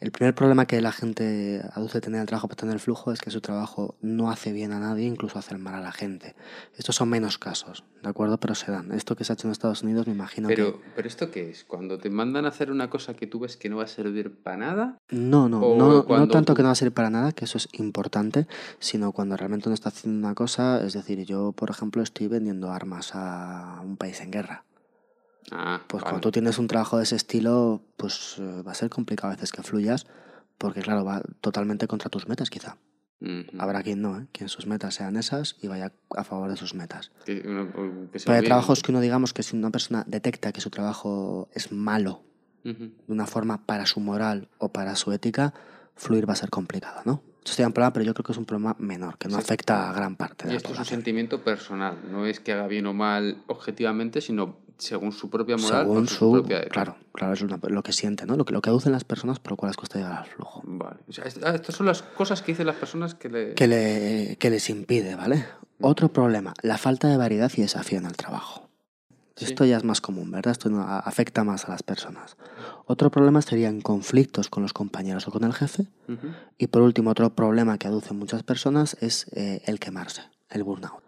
[0.01, 3.20] El primer problema que la gente aduce tener en el trabajo para el flujo es
[3.20, 6.34] que su trabajo no hace bien a nadie, incluso hace mal a la gente.
[6.76, 8.38] Estos son menos casos, ¿de acuerdo?
[8.38, 8.92] Pero se dan.
[8.92, 10.57] Esto que se ha hecho en Estados Unidos, me imagino que...
[10.57, 11.64] pero, pero ¿esto qué es?
[11.64, 14.34] Cuando te mandan a hacer una cosa que tú ves que no va a servir
[14.42, 17.45] para nada, No, no, no, no tanto que no va a servir para nada, que
[17.45, 18.47] eso es importante,
[18.78, 22.70] sino cuando realmente uno está haciendo una cosa, es decir, yo, por ejemplo, estoy vendiendo
[22.70, 24.64] armas a un país en guerra.
[25.53, 26.11] Ah, Pues vale.
[26.12, 29.36] cuando tú tienes un trabajo de ese estilo, pues eh, va a ser complicado a
[29.36, 30.07] veces que fluyas,
[30.59, 32.76] porque claro, va totalmente contra tus metas quizá.
[33.20, 33.45] Ujú.
[33.59, 34.26] Habrá quien no, ¿eh?
[34.32, 37.11] quien sus metas sean esas y vaya a favor de sus metas.
[37.24, 37.68] Que uno-
[38.12, 41.49] que Pero hay trabajos que uno digamos que si una persona detecta que su trabajo
[41.55, 42.22] es malo
[42.64, 42.84] Ujú.
[43.07, 45.55] de una forma para su moral o para su ética,
[45.95, 47.22] fluir va a ser complicado, ¿no?
[47.38, 49.40] Esto sería un problema, pero yo creo que es un problema menor, que no Sí.
[49.42, 50.97] afecta a gran parte de Y la esto es un población.
[50.99, 55.85] sentimiento personal, no es que haga bien o mal objetivamente, sino según su propia moral
[55.85, 56.33] Según su, su...
[56.33, 56.64] propia.
[56.68, 58.37] Claro, claro, es una- lo que siente, ¿no?
[58.37, 60.62] Lo que, lo que aducen las personas por lo cual les cuesta llegar al flujo.
[60.64, 61.01] Vale.
[61.09, 63.55] O sea, est- ah, estas son las cosas que dicen las personas que le...
[63.55, 65.45] que, le, que les impide, ¿vale?
[65.81, 68.68] Otro problema, la falta de variedad y desafío en el trabajo.
[69.37, 69.47] Sí.
[69.47, 70.53] Esto ya es más común, ¿verdad?
[70.53, 72.37] Esto afecta más a las personas.
[72.87, 75.87] Otro problema serían conflictos con los compañeros o con el jefe.
[76.57, 81.03] Y por último, otro problema que aducen muchas personas es eh, el quemarse, el burnout.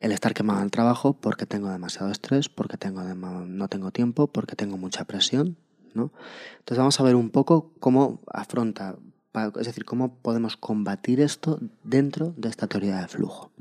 [0.00, 4.56] El estar quemado el trabajo porque tengo demasiado estrés, porque tengo no tengo tiempo, porque
[4.56, 5.56] tengo mucha presión,
[5.94, 6.10] ¿no?
[6.58, 8.96] Entonces vamos a ver un poco cómo afronta,
[9.34, 13.52] es decir, cómo podemos combatir esto dentro de esta teoría de flujo.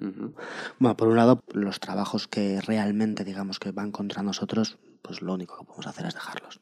[0.79, 5.33] Bueno, por un lado, los trabajos que realmente, digamos, que van contra nosotros, pues lo
[5.33, 6.61] único que podemos hacer es dejarlos.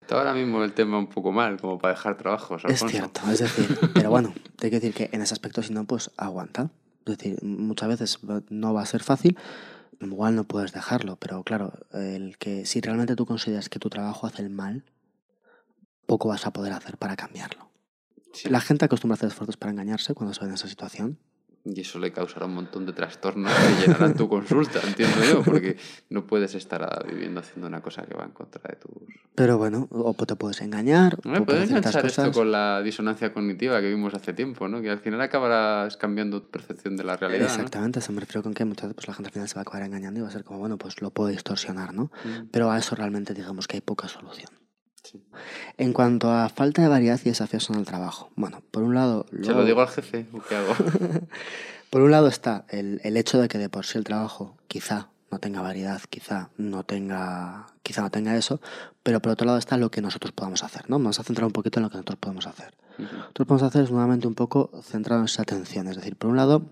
[0.00, 2.64] Está ahora mismo el tema un poco mal, como para dejar trabajos.
[2.66, 5.84] Es cierto, es decir, pero bueno, hay que decir que en ese aspecto, si no,
[5.84, 6.70] pues aguanta.
[7.06, 9.36] Es decir, muchas veces no va a ser fácil,
[10.00, 14.26] igual no puedes dejarlo, pero claro, el que si realmente tú consideras que tu trabajo
[14.26, 14.84] hace el mal,
[16.06, 17.70] poco vas a poder hacer para cambiarlo.
[18.44, 21.18] La gente acostumbra a hacer esfuerzos para engañarse cuando se ve en esa situación.
[21.64, 25.76] Y eso le causará un montón de trastornos que llenarán tu consulta, entiendo yo, porque
[26.10, 28.92] no puedes estar viviendo haciendo una cosa que va en contra de tus...
[29.36, 31.18] Pero bueno, o te puedes engañar.
[31.24, 34.82] No me puedes enganchar esto con la disonancia cognitiva que vimos hace tiempo, ¿no?
[34.82, 37.44] Que al final acabarás cambiando tu percepción de la realidad.
[37.44, 39.60] Exactamente, se me refiero con que muchas veces pues, la gente al final se va
[39.60, 42.10] a acabar engañando y va a ser como, bueno, pues lo puedo distorsionar, ¿no?
[42.24, 42.48] Mm.
[42.50, 44.61] Pero a eso realmente digamos que hay poca solución.
[45.78, 48.30] En cuanto a falta de variedad y desafíos en el trabajo.
[48.36, 49.26] Bueno, por un lado...
[49.42, 50.74] ¿Se lo digo al jefe qué hago?
[51.90, 55.08] por un lado está el, el, hecho de que de por sí el trabajo quizá
[55.32, 58.60] no tenga variedad, quizá no tenga, quizá no tenga eso,
[59.02, 60.98] pero por otro lado está lo que nosotros podamos hacer, ¿no?
[60.98, 62.74] Vamos a centrar un poquito en lo que nosotros podemos hacer.
[62.98, 65.88] Lo que podemos hacer es nuevamente un poco centrado en esa atención.
[65.88, 66.66] Es decir, por un lado,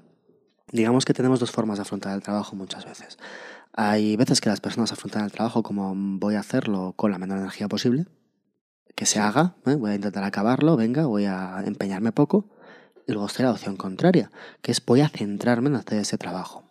[0.71, 3.19] digamos que tenemos dos formas de afrontar el trabajo muchas veces.
[3.73, 7.39] Hay veces que las personas afrontan el trabajo como voy a hacerlo con la menor
[7.39, 8.07] energía posible,
[9.01, 9.77] que se haga, ¿eh?
[9.77, 12.51] voy a intentar acabarlo, venga, voy a empeñarme poco.
[13.07, 14.31] Y luego está la opción contraria,
[14.61, 16.65] que es voy a centrarme en hacer ese trabajo.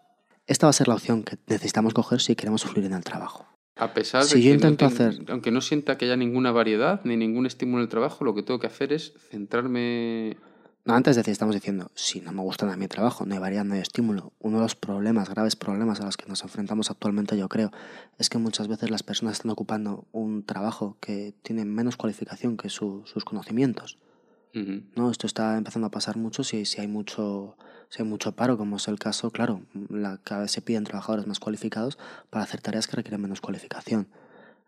[0.46, 3.48] Esta va a ser la opción que necesitamos coger si queremos fluir en el trabajo.
[3.78, 5.16] A pesar de que intento hacer...
[5.28, 8.44] aunque no sienta que haya ninguna variedad ni ningún estímulo en el trabajo, lo que
[8.44, 10.38] tengo que hacer es centrarme
[10.86, 13.64] antes de decir, estamos diciendo, si no me gusta nada mi trabajo, no hay variedad,
[13.64, 14.34] no hay estímulo.
[14.40, 17.72] Uno de los problemas, graves problemas a los que nos enfrentamos actualmente, yo creo,
[18.18, 22.70] es que muchas veces las personas están ocupando un trabajo que tiene menos cualificación que
[22.70, 23.98] sus conocimientos.
[24.96, 25.12] ¿no?
[25.12, 27.56] Esto está empezando a pasar mucho si, si, hay mucho
[27.90, 31.28] si hay mucho paro, como es el caso, claro, la, cada vez se piden trabajadores
[31.28, 31.98] más cualificados
[32.30, 34.08] para hacer tareas que requieren menos cualificación.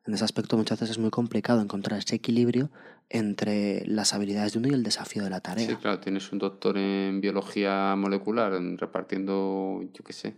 [0.06, 2.72] En ese aspecto muchas veces es muy complicado encontrar ese equilibrio
[3.10, 5.68] entre las habilidades de uno y el desafío de la tarea.
[5.68, 10.36] Sí, claro, tienes un doctor en biología molecular repartiendo, yo qué sé,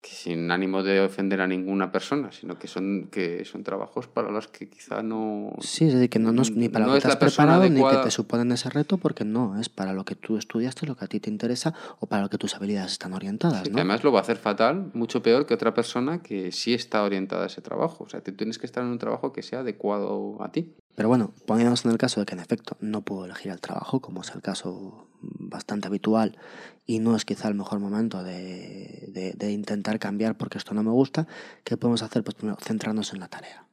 [0.00, 4.30] que sin ánimo de ofender a ninguna persona, sino que son que son trabajos para
[4.30, 5.52] los que quizá no...
[5.60, 8.50] Sí, es decir, que no, ni para lo que has preparado ni que te suponen
[8.52, 11.28] ese reto, porque no, es para lo que tú estudiaste, lo que a ti te
[11.28, 13.68] interesa o para lo que tus habilidades están orientadas.
[13.68, 13.76] ¿no?
[13.76, 17.44] además lo va a hacer fatal, mucho peor que otra persona que sí está orientada
[17.44, 18.04] a ese trabajo.
[18.04, 20.72] O sea, tú tienes que estar en un trabajo que sea adecuado a ti.
[21.00, 24.00] Pero bueno, poniéndonos en el caso de que en efecto no puedo elegir el trabajo,
[24.02, 26.36] como es el caso bastante habitual,
[26.84, 30.90] y no es quizá el mejor momento de, de, intentar cambiar porque esto no me
[30.90, 31.26] gusta,
[31.64, 32.22] ¿qué podemos hacer?
[32.22, 33.66] Pues primero, centrarnos en la tarea.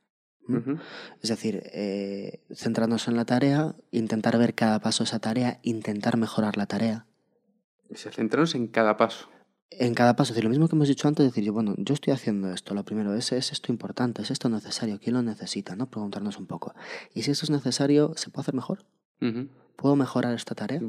[1.21, 6.15] Es decir, eh, centrarnos en la tarea, intentar ver cada paso de esa tarea, intentar
[6.15, 7.07] mejorar la tarea.
[7.93, 9.27] Centrarnos en cada paso
[9.69, 12.13] en cada paso, decir, lo mismo que hemos dicho antes, decir, yo, bueno, yo estoy
[12.13, 15.75] haciendo esto, lo primero es, es esto importante, es esto necesario, ¿quién lo necesita?
[15.75, 15.87] ¿no?
[15.89, 16.73] Preguntarnos un poco.
[17.13, 18.85] Y si esto es necesario, ¿se puede hacer mejor?
[19.75, 20.79] ¿Puedo mejorar esta tarea?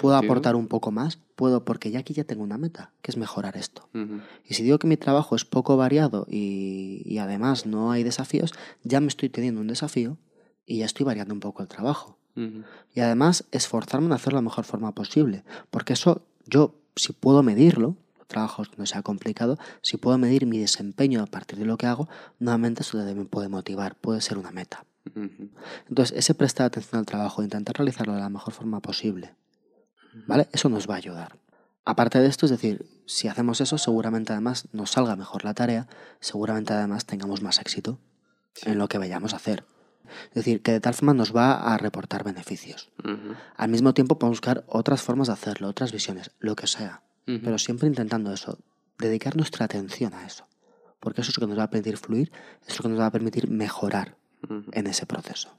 [0.00, 1.18] ¿Puedo aportar un poco más?
[1.36, 3.88] Puedo, porque ya aquí ya tengo una meta, que es mejorar esto.
[4.44, 8.52] Y si digo que mi trabajo es poco variado y, y además no hay desafíos,
[8.82, 10.16] ya me estoy teniendo un desafío
[10.64, 12.16] y ya estoy variando un poco el trabajo.
[12.94, 17.42] Y además esforzarme en hacerlo de la mejor forma posible, porque eso yo, si puedo
[17.42, 17.96] medirlo,
[18.30, 22.08] trabajos no sea complicado, si puedo medir mi desempeño a partir de lo que hago,
[22.38, 24.86] nuevamente eso me puede motivar, puede ser una meta.
[25.88, 29.34] Entonces, ese prestar atención al trabajo, intentar realizarlo de la mejor forma posible,
[30.26, 30.48] ¿vale?
[30.52, 31.38] Eso nos va a ayudar.
[31.84, 35.88] Aparte de esto, es decir, si hacemos eso, seguramente además nos salga mejor la tarea,
[36.20, 37.98] seguramente además tengamos más éxito
[38.64, 39.64] en lo que vayamos a hacer.
[40.28, 42.90] Es decir, que de tal forma nos va a reportar beneficios.
[43.56, 47.02] Al mismo tiempo podemos buscar otras formas de hacerlo, otras visiones, lo que sea
[47.38, 48.58] pero siempre intentando eso,
[48.98, 50.46] dedicar nuestra atención a eso,
[50.98, 52.32] porque eso es lo que nos va a permitir fluir,
[52.66, 54.16] es lo que nos va a permitir mejorar
[54.72, 55.56] en ese proceso.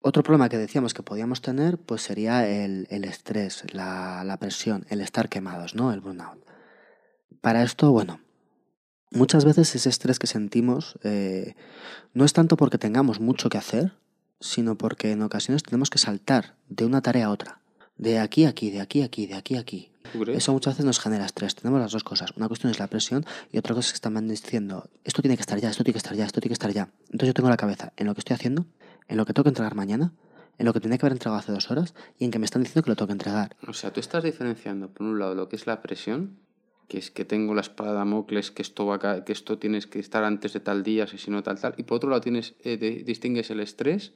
[0.00, 5.28] Otro problema que decíamos que podíamos tener pues sería el, estrés, la, presión, el estar
[5.28, 5.92] quemados, ¿no?
[5.92, 6.38] El burnout.
[7.40, 8.20] Para esto, bueno,
[9.10, 11.54] muchas veces ese estrés que sentimos eh,
[12.14, 13.96] no es tanto porque tengamos mucho que hacer,
[14.40, 17.60] sino porque en ocasiones tenemos que saltar de una tarea a otra
[17.98, 19.90] de aquí a aquí, de aquí a aquí, de aquí a aquí.
[20.28, 21.54] Eso muchas veces nos genera estrés.
[21.54, 22.32] Tenemos las dos cosas.
[22.36, 25.42] Una cuestión es la presión y otra cosa es que están diciendo, esto tiene que
[25.42, 26.88] estar ya, esto tiene que estar ya, esto tiene que estar ya.
[27.06, 28.64] Entonces yo tengo la cabeza en lo que estoy haciendo,
[29.06, 30.12] en lo que tengo que entregar mañana,
[30.56, 32.62] en lo que tenía que haber entregado hace dos horas y en que me están
[32.62, 33.56] diciendo que lo tengo que entregar.
[33.66, 36.38] O sea, tú estás diferenciando, por un lado, lo que es la presión
[36.88, 39.98] que es que tengo la espada de Damocles, que esto, va que esto tienes que
[39.98, 41.74] estar antes de tal día, si no tal, tal.
[41.76, 44.14] Y por otro lado tienes, eh, distingues el estrés,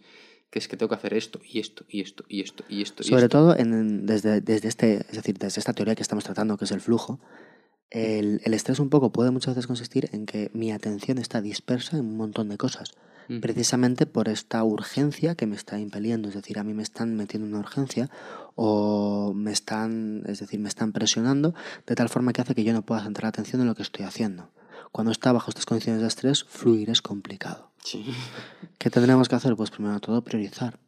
[0.53, 3.03] que es que tengo que hacer esto y esto y esto y esto y esto.
[3.03, 6.67] Sobre todo en, desde, desde, este, es decir, desde esta teoría que estamos tratando, que
[6.67, 7.21] es el flujo,
[7.89, 11.97] el, el, estrés un poco puede muchas veces consistir en que mi atención está dispersa
[11.97, 12.93] en un montón de cosas,
[13.41, 17.49] precisamente por esta urgencia que me está impeliendo, es decir, a mí me están metiendo
[17.49, 18.11] una urgencia
[18.55, 21.55] o me están, es decir, me están presionando
[21.87, 24.05] de tal forma que hace que yo no pueda centrar atención en lo que estoy
[24.05, 24.51] haciendo.
[24.91, 27.72] Cuando está bajo estas condiciones de estrés, fluir es complicado.
[27.85, 28.15] Sí.
[28.79, 29.57] ¿Qué tendremos que hacer?
[29.57, 30.79] Pues primero todo priorizar.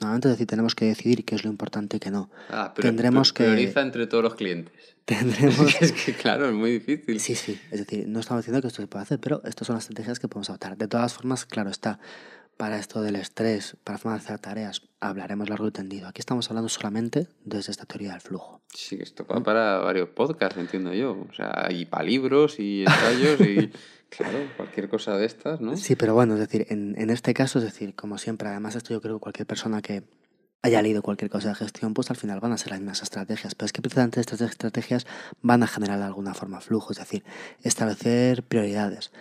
[0.00, 2.30] Nuevamente, es decir, tenemos que decidir qué es lo importante y qué no.
[2.48, 3.44] Ah, pero Tendremos que...
[3.44, 4.72] prioriza entre todos los clientes.
[5.04, 5.80] Tendremos...
[5.80, 7.20] es que, claro, es muy difícil.
[7.20, 7.60] Sí, sí.
[7.70, 10.18] Es decir, no estamos diciendo que esto se puede hacer, pero estas son las estrategias
[10.18, 10.76] que podemos adoptar.
[10.76, 11.98] De todas formas, claro está,
[12.60, 16.08] para esto del estrés, para hacer tareas, hablaremos largo y tendido.
[16.08, 18.60] Aquí estamos hablando solamente desde esta teoría del flujo.
[18.74, 21.26] Sí, esto va para varios podcasts, entiendo yo.
[21.26, 23.72] O sea, y para libros y ensayos y...
[24.10, 25.76] Claro, cualquier cosa de estas, ¿no?
[25.76, 28.92] Sí, pero bueno, es decir, en, en este caso, es decir, como siempre, además esto
[28.92, 30.02] yo creo que cualquier persona que
[30.62, 33.54] haya leído cualquier cosa de gestión, pues al final van a ser las mismas estrategias.
[33.54, 35.06] Pero es que precisamente estas estrategias
[35.42, 37.22] van a generar de alguna forma flujo, es decir,
[37.62, 39.12] establecer prioridades.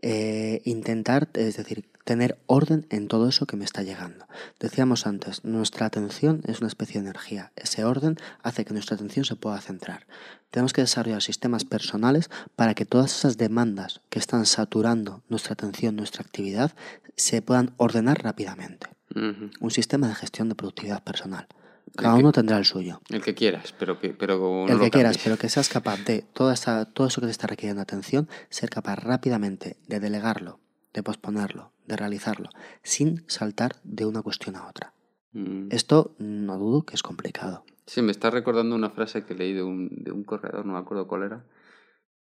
[0.00, 4.24] Eh, intentar, es decir, tener orden en todo eso que me está llegando.
[4.58, 7.52] Decíamos antes, nuestra atención es una especie de energía.
[7.54, 10.06] Ese orden hace que nuestra atención se pueda centrar.
[10.50, 15.96] Tenemos que desarrollar sistemas personales para que todas esas demandas que están saturando nuestra atención,
[15.96, 16.72] nuestra actividad,
[17.14, 18.86] se puedan ordenar rápidamente.
[19.14, 21.46] Un sistema de gestión de productividad personal.
[21.94, 23.02] Cada uno tendrá el suyo.
[23.10, 26.54] El que quieras, pero que, pero el que quieras, pero que seas capaz de toda
[26.54, 30.58] esa, todo eso que te está requiriendo atención, ser capaz rápidamente de delegarlo,
[30.94, 32.50] de posponerlo, de realizarlo,
[32.82, 34.92] sin saltar de una cuestión a otra.
[35.32, 35.68] Mm.
[35.70, 37.64] Esto no dudo que es complicado.
[37.86, 40.78] Sí, me está recordando una frase que leí de un, de un corredor, no me
[40.78, 41.44] acuerdo cuál era,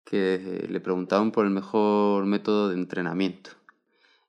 [0.05, 3.51] que le preguntaban por el mejor método de entrenamiento.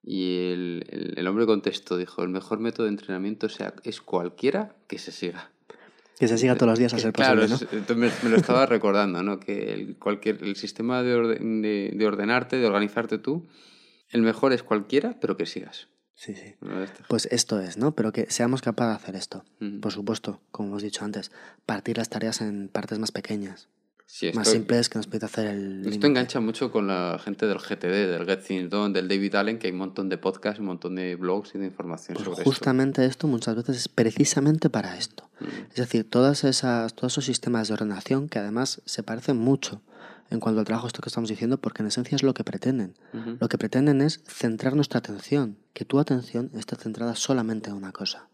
[0.01, 4.99] Y el, el, hombre contestó, dijo, el mejor método de entrenamiento sea, es cualquiera que
[4.99, 5.49] se siga.
[6.19, 7.57] Que se siga todos los días a ser posible, ¿no?
[7.71, 9.39] entonces me, lo estaba recordando, ¿no?
[9.39, 13.47] Que el, cualquier, el sistema de, de, de, ordenarte, de organizarte tú,
[14.15, 15.89] el mejor es cualquiera, pero que sigas.
[16.15, 16.55] Sí, sí.
[17.09, 17.93] Pues esto es, ¿no?
[17.93, 19.43] Pero que seamos capaces de hacer esto.
[19.81, 21.31] Por supuesto, como hemos dicho antes,
[21.65, 23.67] partir las tareas en partes más pequeñas
[24.33, 25.85] más simple es que nos puede hacer el...
[25.87, 29.57] Esto engancha mucho con la gente del GTD, del Get Things Done, del David Allen,
[29.57, 32.43] que hay un montón de podcasts, un montón de blogs y de información pues sobre
[32.43, 33.27] justamente esto.
[33.27, 35.29] muchas veces es precisamente para esto.
[35.69, 39.81] Es decir, todas esas, todos esos sistemas de ordenación que además se parecen mucho
[40.29, 42.95] en cuanto al trabajo esto que estamos diciendo, porque en esencia es lo que pretenden.
[43.39, 47.91] Lo que pretenden es centrar nuestra atención, que tu atención esté centrada solamente en una
[47.91, 48.27] cosa.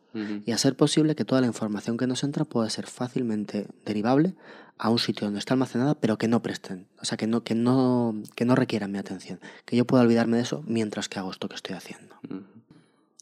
[0.46, 4.36] Y a ser posible que toda la información que nos entra pueda ser fácilmente derivable
[4.78, 7.56] a un sitio donde está almacenada, pero que no presten, o sea, que no, que
[7.56, 11.32] no, que no requieran mi atención, que yo pueda olvidarme de eso mientras que hago
[11.32, 12.16] esto que estoy haciendo.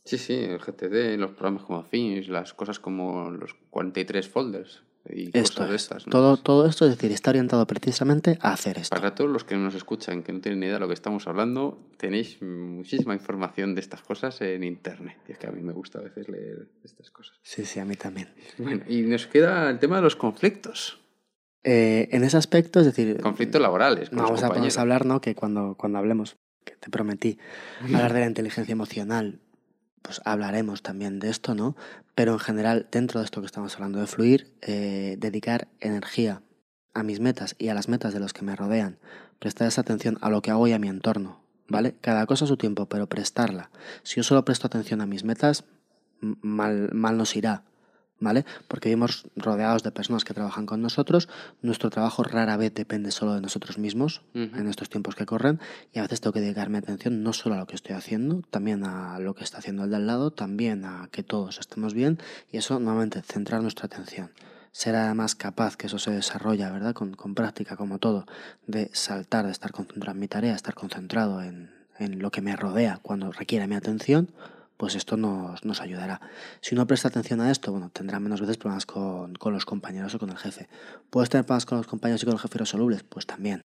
[0.03, 5.37] Sí, sí, el GTD, los programas como Things, las cosas como los 43 folders, y
[5.37, 6.05] esto cosas estas.
[6.05, 8.95] Todo, todo esto, es decir, está orientado precisamente a hacer esto.
[8.95, 11.27] Para todos los que nos escuchan, que no tienen ni idea de lo que estamos
[11.27, 15.17] hablando, tenéis muchísima información de estas cosas en Internet.
[15.27, 17.39] Y es que a mí me gusta a veces leer estas cosas.
[17.41, 18.29] Sí, sí, a mí también.
[18.57, 20.99] Bueno, y nos queda el tema de los conflictos.
[21.63, 23.19] Eh, en ese aspecto, es decir...
[23.21, 24.11] Conflictos laborales.
[24.11, 25.21] vamos, a, vamos a hablar, ¿no?
[25.21, 27.37] Que cuando, cuando hablemos, que te prometí,
[27.83, 29.41] hablar de la inteligencia emocional
[30.01, 31.75] pues hablaremos también de esto, ¿no?
[32.15, 36.41] Pero en general, dentro de esto que estamos hablando de fluir, eh, dedicar energía
[36.93, 38.97] a mis metas y a las metas de los que me rodean,
[39.39, 41.95] prestar esa atención a lo que hago y a mi entorno, ¿vale?
[42.01, 43.69] Cada cosa a su tiempo, pero prestarla.
[44.03, 45.65] Si yo solo presto atención a mis metas,
[46.19, 47.63] mal, mal nos irá.
[48.20, 48.45] ¿Vale?
[48.67, 51.30] Porque vivimos rodeados de personas que trabajan con nosotros,
[51.61, 55.59] nuestro trabajo rara vez depende solo de nosotros mismos en estos tiempos que corren
[55.93, 58.86] y a veces tengo que dedicarme atención no solo a lo que estoy haciendo, también
[58.86, 62.20] a lo que está haciendo el de al lado, también a que todos estemos bien
[62.51, 64.32] y eso nuevamente centrar nuestra atención.
[64.72, 66.93] Ser además capaz que eso se desarrolla, ¿verdad?
[66.93, 68.26] Con, con práctica como todo,
[68.67, 72.55] de saltar, de estar concentrado en mi tarea, estar concentrado en, en lo que me
[72.55, 74.30] rodea cuando requiere mi atención,
[74.80, 76.21] pues esto nos, nos, ayudará.
[76.61, 80.15] Si uno presta atención a esto, bueno, tendrá menos veces problemas con, con, los compañeros
[80.15, 80.69] o con el jefe.
[81.09, 83.03] ¿Puedes tener problemas con los compañeros y con el jefe resolubles?
[83.03, 83.61] Pues también.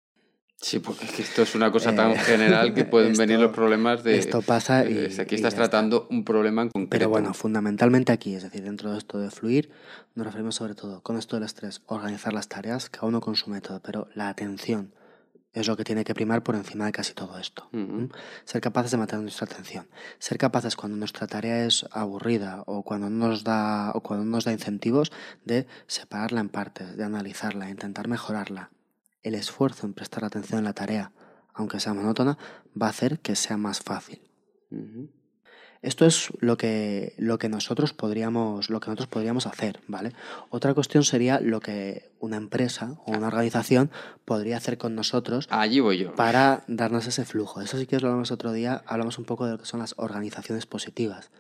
[0.59, 4.17] Sí, porque esto es una cosa tan eh, general que pueden venir los problemas de...
[4.17, 5.05] Esto pasa y...
[5.19, 6.89] aquí estás tratando un problema en concreto.
[6.89, 9.69] Pero bueno, fundamentalmente aquí, es decir, dentro de esto de fluir,
[10.15, 13.51] nos referimos sobre todo con esto del estrés, organizar las tareas, cada uno con su
[13.51, 14.95] método, pero la atención
[15.53, 17.69] es lo que tiene que primar por encima de casi todo esto.
[18.43, 19.87] Ser capaces de mantener nuestra atención.
[20.19, 24.51] Ser capaces cuando nuestra tarea es aburrida o cuando nos da, o cuando nos da
[24.51, 25.11] incentivos
[25.45, 28.71] de separarla en partes, de analizarla, intentar mejorarla.
[29.23, 31.13] el esfuerzo en prestar atención en la tarea,
[31.53, 32.37] aunque sea monótona,
[32.79, 34.21] va a hacer que sea más fácil.
[35.83, 40.13] Esto es lo que, lo que nosotros podríamos, lo que nosotros podríamos hacer, ¿vale?
[40.49, 43.91] Otra cuestión sería lo que una empresa o una organización
[44.25, 46.15] podría hacer con nosotros Allí voy yo.
[46.15, 47.59] para darnos ese flujo.
[47.61, 49.93] Eso sí que lo hablamos otro día, hablamos un poco de lo que son las
[49.97, 51.31] organizaciones positivas,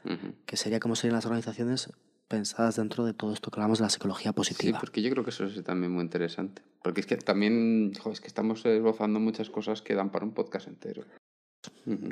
[0.45, 1.89] que sería cómo serían las organizaciones
[2.27, 4.79] pensadas dentro de todo esto que hablamos de la psicología Sí, positiva.
[4.79, 6.61] porque yo creo que eso es también muy interesante.
[6.81, 10.33] Porque es que también, jo, es que estamos esbozando muchas cosas que dan para un
[10.33, 11.03] podcast entero.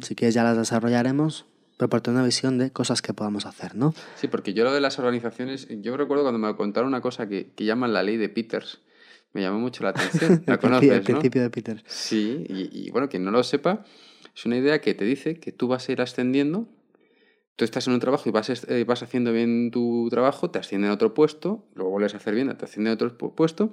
[0.01, 1.45] Si quieres ya las desarrollaremos,
[1.81, 3.95] pero por tener una visión de cosas que podamos hacer, ¿no?
[4.15, 7.53] Sí, porque yo lo de las organizaciones, yo recuerdo cuando me contaron una cosa que,
[7.55, 8.81] que llaman la ley de Peters,
[9.33, 10.43] me llamó mucho la atención.
[10.45, 11.05] La el, principio, conoces, el ¿no?
[11.05, 11.83] principio de Peter.
[11.87, 13.83] Sí, y, y bueno, quien no lo sepa,
[14.35, 16.67] es una idea que te dice que tú vas a ir ascendiendo.
[17.55, 20.91] Tú estás en un trabajo y vas, eh, vas haciendo bien tu trabajo, te ascienden
[20.91, 23.71] a otro puesto, luego vuelves a hacer bien, te ascienden a otro pu- puesto,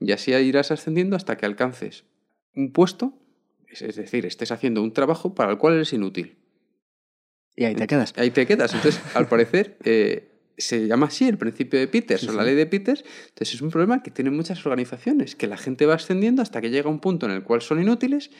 [0.00, 2.02] y así irás ascendiendo hasta que alcances
[2.56, 3.14] un puesto,
[3.68, 6.36] es, es decir, estés haciendo un trabajo para el cual eres inútil.
[7.56, 8.12] Y ahí te quedas.
[8.16, 8.74] Ahí te quedas.
[8.74, 12.46] Entonces, al parecer, eh, se llama así el principio de Peters Sí, o la sí.
[12.48, 13.04] ley de Peters.
[13.28, 16.70] Entonces, es un problema que tienen muchas organizaciones, que la gente va ascendiendo hasta que
[16.70, 18.30] llega un punto en el cual son inútiles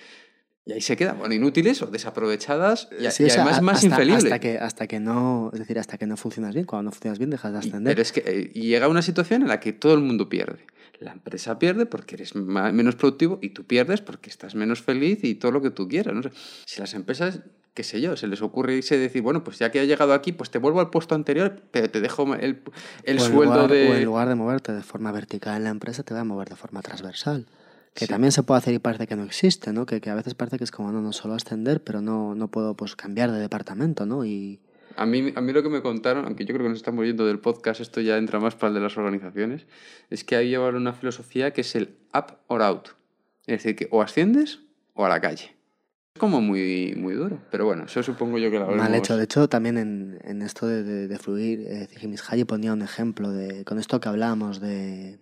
[0.66, 3.62] y ahí se quedan, bueno, inútiles o desaprovechadas y, Sí, y o sea, además a-
[3.62, 4.24] más infelibles.
[4.24, 6.64] Hasta que, hasta que no, es decir, hasta que no funcionas bien.
[6.66, 7.92] Cuando no funcionas bien, dejas de Y- ascender.
[7.92, 10.64] Pero es que eh, y llega una situación en la que todo el mundo pierde.
[11.00, 15.18] La empresa pierde porque eres ma- menos productivo y tú pierdes porque estás menos feliz
[15.24, 16.14] y todo lo que tú quieras.
[16.14, 16.22] No.
[16.64, 17.40] Si las empresas,
[17.75, 20.14] qué sé yo, se les ocurre irse y decir, bueno, pues ya que he llegado
[20.14, 22.62] aquí, pues te vuelvo al puesto anterior, pero te dejo el,
[23.03, 23.89] el sueldo lugar, de...
[23.91, 26.49] o en lugar de moverte de forma vertical en la empresa, te va a mover
[26.49, 27.47] de forma transversal.
[27.93, 28.11] Que Sí.
[28.11, 29.87] también se puede hacer y parece que no existe, ¿no?
[29.87, 32.49] Que, que a veces parece que es como, no, no solo ascender, pero no, no
[32.49, 34.25] puedo pues cambiar de departamento, ¿no?
[34.25, 34.59] Y
[34.97, 37.25] A mí, a mí lo que me contaron, aunque yo creo que nos estamos yendo
[37.27, 39.66] del podcast, esto ya entra más para el de las organizaciones,
[40.11, 42.89] es que ahí llevan una filosofía que es el up or out.
[43.47, 44.61] Es decir, que o asciendes
[44.95, 45.53] o a la calle.
[46.16, 49.16] Es como muy, muy duro, pero bueno, eso supongo yo que lo mal hecho.
[49.16, 51.88] De hecho, también en, en esto de, de, de fluir, eh,
[52.46, 55.18] ponía un ejemplo de, con esto que hablábamos de,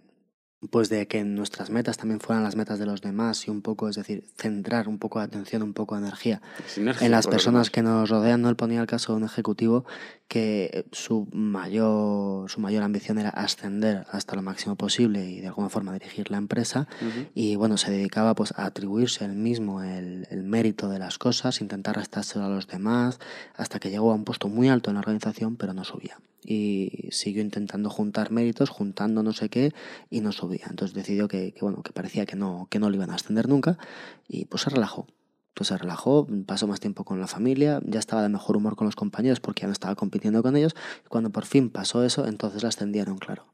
[0.71, 3.89] pues de que nuestras metas también fueran las metas de los demás y un poco,
[3.89, 7.71] es decir, centrar un poco de atención, un poco de energía Sinergia en las personas
[7.71, 8.49] que nos rodean, ¿no?
[8.49, 9.85] Él ponía el caso de un ejecutivo
[10.29, 15.69] que su mayor, su mayor ambición era ascender hasta lo máximo posible y de alguna
[15.69, 16.87] forma dirigir la empresa
[17.35, 21.61] y bueno, se dedicaba pues a atribuirse él mismo el, el mérito de las cosas,
[21.61, 23.19] intentar restárselo a los demás,
[23.57, 26.19] hasta que llegó a un puesto muy alto en la organización, pero no subía.
[26.45, 29.73] Y siguió intentando juntar méritos, juntando no sé qué,
[30.11, 30.52] y no subía.
[30.69, 33.49] Entonces decidió que, que, bueno, que parecía que no, que no le iban a ascender
[33.49, 33.79] nunca,
[34.29, 35.07] y pues se relajó.
[35.55, 38.87] Pues se relajó, pasó más tiempo con la familia, ya estaba de mejor humor con
[38.87, 40.75] los compañeros porque ya no estaba compitiendo con ellos,
[41.05, 43.53] y cuando por fin pasó eso, entonces la ascendieron, claro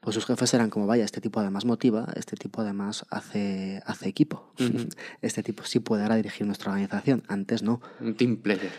[0.00, 4.08] pues sus jefes eran como, vaya, este tipo además motiva, este tipo además hace, hace
[4.08, 4.52] equipo,
[5.22, 7.80] este tipo sí puede ahora dirigir nuestra organización, antes no.
[8.00, 8.70] Un team player.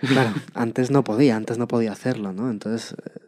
[0.00, 2.50] Claro, antes no podía, antes no podía hacerlo, ¿no?
[2.50, 3.20] Entonces, eh,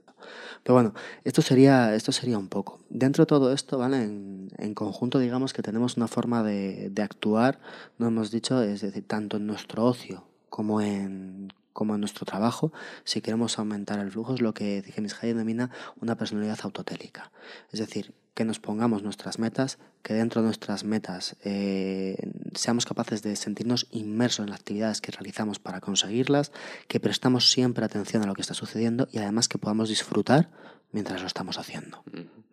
[0.67, 2.81] pero bueno, esto sería, esto sería un poco.
[2.89, 4.03] Dentro de todo esto, ¿vale?
[4.03, 7.61] En, conjunto, digamos que tenemos una forma de, actuar,
[7.99, 12.73] no hemos dicho, es decir, tanto en nuestro ocio como en, como en nuestro trabajo,
[13.05, 14.83] si queremos aumentar el flujo, es lo que
[15.23, 17.31] Hay denomina una personalidad autotélica.
[17.71, 22.19] Es decir, que nos pongamos nuestras metas, que dentro de nuestras metas eh,
[22.55, 26.53] seamos capaces de sentirnos inmersos en las actividades que realizamos para conseguirlas,
[26.87, 30.51] que prestamos siempre atención a lo que está sucediendo y además que podamos disfrutar
[30.93, 32.05] mientras lo estamos haciendo.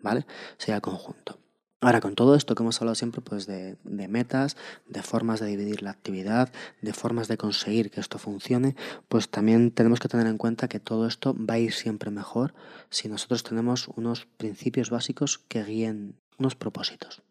[0.02, 0.26] ¿Vale?
[0.58, 1.43] Sería el conjunto.
[1.84, 4.56] Ahora, con todo esto que hemos hablado siempre, pues de, de, metas,
[4.88, 6.50] de formas de dividir la actividad,
[6.82, 8.78] de formas de conseguir que esto funcione,
[9.10, 12.54] pues también tenemos que tener en cuenta que todo esto va a ir siempre mejor
[12.90, 17.22] si nosotros tenemos unos principios básicos que guíen unos propósitos.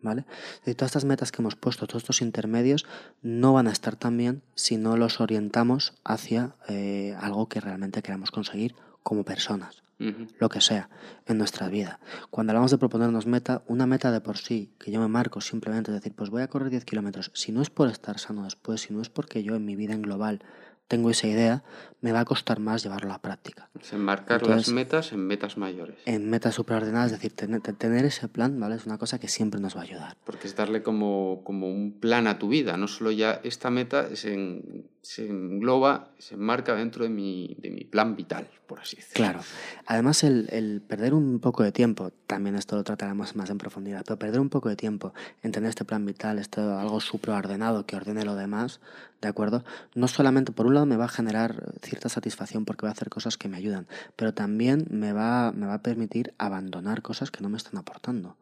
[0.00, 0.24] ¿Vale?
[0.64, 2.86] Y todas estas metas que hemos puesto, todos estos intermedios,
[3.20, 8.02] no van a estar tan bien si no los orientamos hacia eh, algo que realmente
[8.02, 10.90] queramos conseguir como personas Lo que sea,
[11.26, 12.00] en nuestra vida.
[12.30, 15.90] Cuando hablamos de proponernos meta, una meta de por sí, que yo me marco simplemente,
[15.90, 18.82] es decir, pues voy a correr 10 kilómetros, si no es por estar sano después,
[18.82, 20.40] si no es porque yo en mi vida en global
[20.88, 21.62] tengo esa idea,
[22.00, 23.70] me va a costar más llevarlo a la práctica.
[23.80, 25.96] Es enmarcar Entonces- las metas en metas mayores.
[26.04, 28.76] En metas supraordenadas, es decir, tener, tener ese plan, ¿vale?
[28.76, 30.16] Es una cosa que siempre nos va a ayudar.
[30.24, 34.14] Porque es darle como, como un plan a tu vida, no solo ya esta meta
[34.14, 38.96] se, en- se engloba, se enmarca dentro de mi, de mi plan vital, por así
[38.96, 39.14] decirlo.
[39.24, 39.40] Claro.
[39.86, 44.02] Además, el, el perder un poco de tiempo, también esto lo trataremos más en profundidad,
[44.06, 47.96] pero perder un poco de tiempo en tener este plan vital, esto algo supraordenado que
[47.96, 48.80] ordene lo demás,
[49.24, 49.64] ¿de acuerdo?
[49.94, 53.08] No solamente, por un lado, me va a generar cierta satisfacción porque voy a hacer
[53.08, 57.40] cosas que me ayudan, pero también me va, me va a permitir abandonar cosas que
[57.42, 58.36] no me están aportando.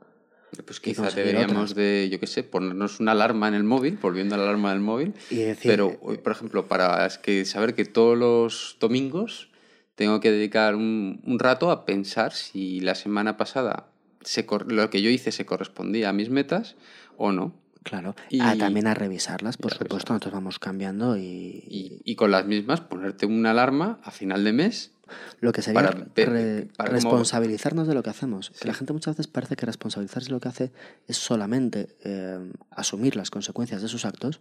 [0.66, 1.74] Pues y quizá conseguir deberíamos otras.
[1.76, 4.80] de, yo qué sé, ponernos una alarma en el móvil, volviendo a la alarma del
[4.80, 5.14] móvil.
[5.30, 9.48] Y decir, pero, hoy, por ejemplo, para es que saber que todos los domingos
[9.94, 13.86] tengo que dedicar un, un rato a pensar si la semana pasada
[14.20, 16.76] se cor- lo que yo hice se correspondía a mis metas
[17.16, 17.54] o no.
[17.82, 21.22] Claro, Y- ah, también a revisarlas, por supuesto, nosotros vamos cambiando y,
[21.68, 24.92] Y, y con las mismas ponerte una alarma a final de mes.
[25.40, 28.50] lo que sería para re- responsabilizarnos de lo que hacemos.
[28.50, 30.72] Que la gente muchas veces parece que responsabilizarse de lo que hace
[31.06, 32.38] es solamente eh,
[32.70, 34.40] asumir las consecuencias de sus actos,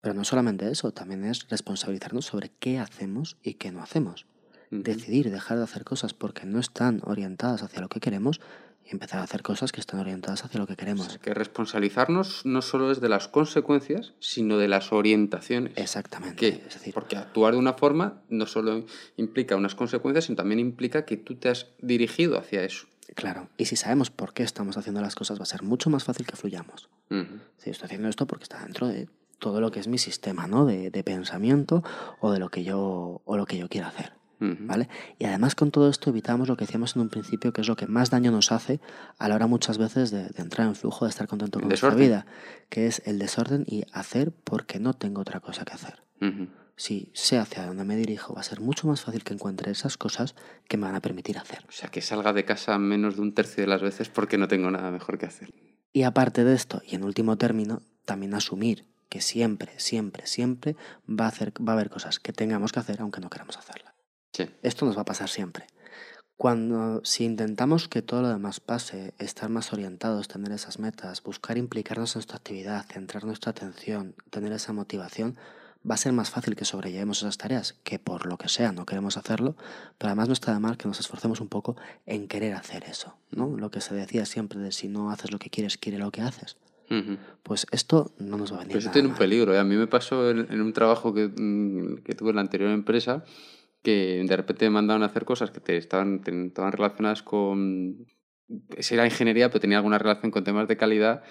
[0.00, 4.26] pero no solamente eso, también es responsabilizarnos sobre qué hacemos y qué no hacemos.
[4.70, 8.40] Decidir dejar de hacer cosas porque no están orientadas hacia lo que queremos
[8.88, 11.06] y empezar a hacer cosas que están orientadas hacia lo que O queremos.
[11.06, 15.72] sea, que responsabilizarnos no solo es de las consecuencias, sino de las orientaciones.
[15.76, 16.36] Exactamente.
[16.36, 16.48] ¿Qué?
[16.66, 18.84] Es decir, Porque actuar de una forma no solo
[19.16, 22.86] implica unas consecuencias, sino también implica que tú te has dirigido hacia eso.
[23.14, 26.04] claro, y si sabemos por qué estamos haciendo las cosas, va a ser mucho más
[26.04, 26.88] fácil que fluyamos.
[27.10, 27.40] Ujú.
[27.58, 29.08] Sí, estoy haciendo esto porque está dentro de
[29.38, 30.66] todo lo que es mi sistema, ¿no?
[30.66, 31.82] De, de pensamiento
[32.20, 34.12] o de lo que yo o lo que yo quiero hacer,
[35.18, 37.76] Y además con todo esto evitamos lo que decíamos en un principio, que es lo
[37.76, 38.80] que más daño nos hace
[39.18, 41.94] a la hora muchas veces de, de entrar en flujo, de estar contento con nuestra
[41.94, 42.26] vida,
[42.68, 46.02] que es el desorden y hacer porque no tengo otra cosa que hacer.
[46.76, 49.96] Si sé hacia dónde me dirijo, va a ser mucho más fácil que encuentre esas
[49.96, 50.36] cosas
[50.68, 51.64] que me van a permitir hacer.
[51.68, 54.46] O sea, que salga de casa menos de un tercio de las veces porque no
[54.46, 55.50] tengo nada mejor que hacer.
[55.92, 60.76] Y aparte de esto, y en último término, también asumir que siempre, siempre, siempre
[61.08, 63.87] va a, hacer, va a haber cosas que tengamos que hacer aunque no queramos hacerlas.
[64.32, 64.46] Sí.
[64.62, 65.66] Esto nos va a pasar siempre.
[66.36, 71.58] Cuando, si intentamos que todo lo demás pase, estar más orientados, tener esas metas, buscar
[71.58, 75.36] implicarnos en nuestra actividad, centrar nuestra atención, tener esa motivación,
[75.88, 78.86] va a ser más fácil que sobrellevemos esas tareas, que por lo que sea no
[78.86, 79.56] queremos hacerlo,
[79.96, 81.76] pero además no está de mal que nos esforcemos un poco
[82.06, 83.56] en querer hacer eso, ¿no?
[83.56, 86.20] Lo que se decía siempre de si no haces lo que quieres, quiere lo que
[86.22, 86.56] haces.
[87.42, 89.18] Pues esto no nos va a venir Pero eso nada tiene un mal.
[89.18, 89.54] peligro.
[89.54, 89.58] ¿eh?
[89.58, 92.70] A mí me pasó en, en un trabajo que, mm, que tuve en la anterior
[92.70, 93.24] empresa
[93.82, 98.06] que de repente me mandaban a hacer cosas que te estaban, estaban relacionadas con...
[98.76, 101.22] Esa era ingeniería, pero tenía alguna relación con temas de calidad.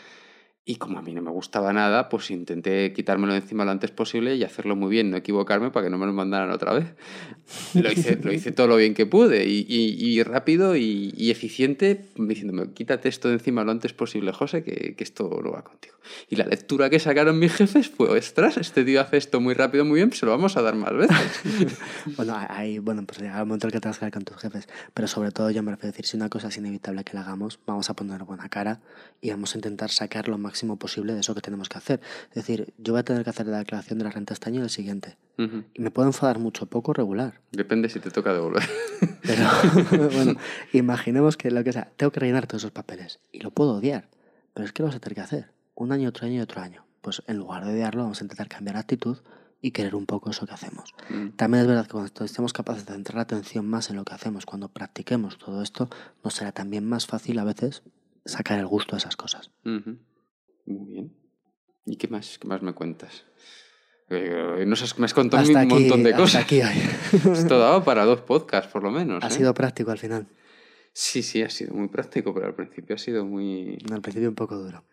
[0.70, 3.90] Y como a mí no me gustaba nada, pues intenté quitármelo de encima lo antes
[3.92, 6.94] posible y hacerlo muy bien, no equivocarme para que no me lo mandaran otra vez.
[7.76, 11.32] Lo hice, lo hice todo lo bien que pude y, y- y rápido y, y
[11.32, 15.64] eficiente, diciéndome, quítate esto de encima lo antes posible, José, que, que esto no va
[15.64, 15.96] contigo.
[16.30, 19.86] Y la lectura que sacaron mis jefes fue, ostras, este tío hace esto muy rápido,
[19.86, 21.18] muy bien, se lo vamos a dar más veces.
[22.18, 24.24] Bueno, hay, bueno, pues llega un momento en el que te vas a quedar con
[24.26, 27.04] tus jefes, pero sobre todo yo me refiero a decir, si una cosa es inevitable
[27.06, 28.82] que la hagamos, vamos a poner buena cara
[29.22, 32.02] y vamos a intentar sacar lo máximo posible de eso que tenemos que hacer.
[32.30, 34.62] Es decir, yo voy a tener que hacer la declaración de la renta este año
[34.62, 35.18] y el siguiente.
[35.38, 35.64] Ujú.
[35.74, 37.42] Y me puedo enfadar mucho, poco, regular.
[37.52, 38.64] Depende si te toca devolver.
[39.22, 40.36] Pero bueno,
[40.74, 44.10] imaginemos que lo que sea, tengo que rellenar todos esos papeles y lo puedo odiar,
[44.54, 45.52] pero es que lo vas a tener que hacer.
[45.76, 46.86] Un año, otro año y otro año.
[47.02, 49.20] Pues en lugar de odiarlo, vamos a intentar cambiar actitud
[49.62, 50.94] y querer un poco eso que hacemos.
[51.10, 51.30] Mm.
[51.36, 54.14] También es verdad que cuando estemos capaces de centrar la atención más en lo que
[54.14, 55.90] hacemos, cuando practiquemos todo esto,
[56.24, 57.84] nos será también más fácil a veces
[58.26, 59.52] sacar el gusto a esas cosas.
[59.66, 59.98] Ujú.
[60.68, 61.14] Muy bien.
[61.86, 63.24] ¿Y qué más, qué más me cuentas?
[64.10, 66.44] Eh, nos has- me has contado Hasta un aquí, montón de hasta cosas.
[66.44, 67.34] aquí hoy.
[67.34, 69.24] Esto daba para dos podcasts, por lo menos.
[69.24, 69.32] ha ¿eh?
[69.32, 70.28] sido práctico al final.
[70.94, 73.78] Sí, sí, ha sido muy práctico, pero al principio ha sido muy...
[73.92, 74.84] Al principio un poco duro.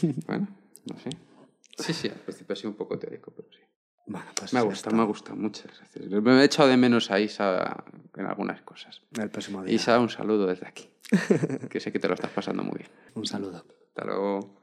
[0.26, 0.48] Bueno,
[0.86, 1.10] no sé.
[1.78, 3.58] Sí, sí, al principio ha sido un poco teórico, pero sí.
[4.06, 5.36] Bueno, pues Me ha gustado, me ha gustado.
[5.36, 6.22] Muchas gracias.
[6.22, 7.84] Me he echado de menos a Isa
[8.16, 9.02] en algunas cosas.
[9.18, 9.74] El próximo día.
[9.74, 10.88] Isa, un saludo desde aquí.
[11.68, 12.90] que sé que te lo estás pasando muy bien.
[13.14, 13.64] Un saludo.
[13.88, 14.57] Hasta luego.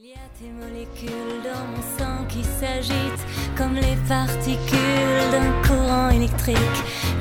[0.00, 3.26] Il y a tes molécules dans mon sang qui s'agitent
[3.56, 6.56] comme les particules d'un courant électrique.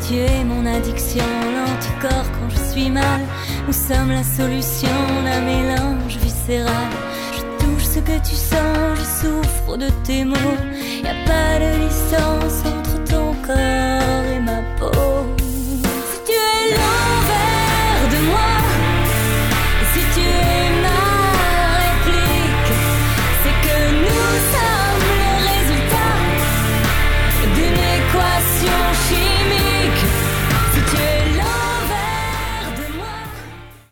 [0.07, 1.25] Tu es mon addiction,
[1.55, 3.21] l'anticorps quand je suis mal.
[3.65, 6.91] Nous sommes la solution d'un mélange viscéral.
[7.33, 10.57] Je touche ce que tu sens, je souffre de tes mots.
[11.03, 14.06] Y a pas de licence entre ton corps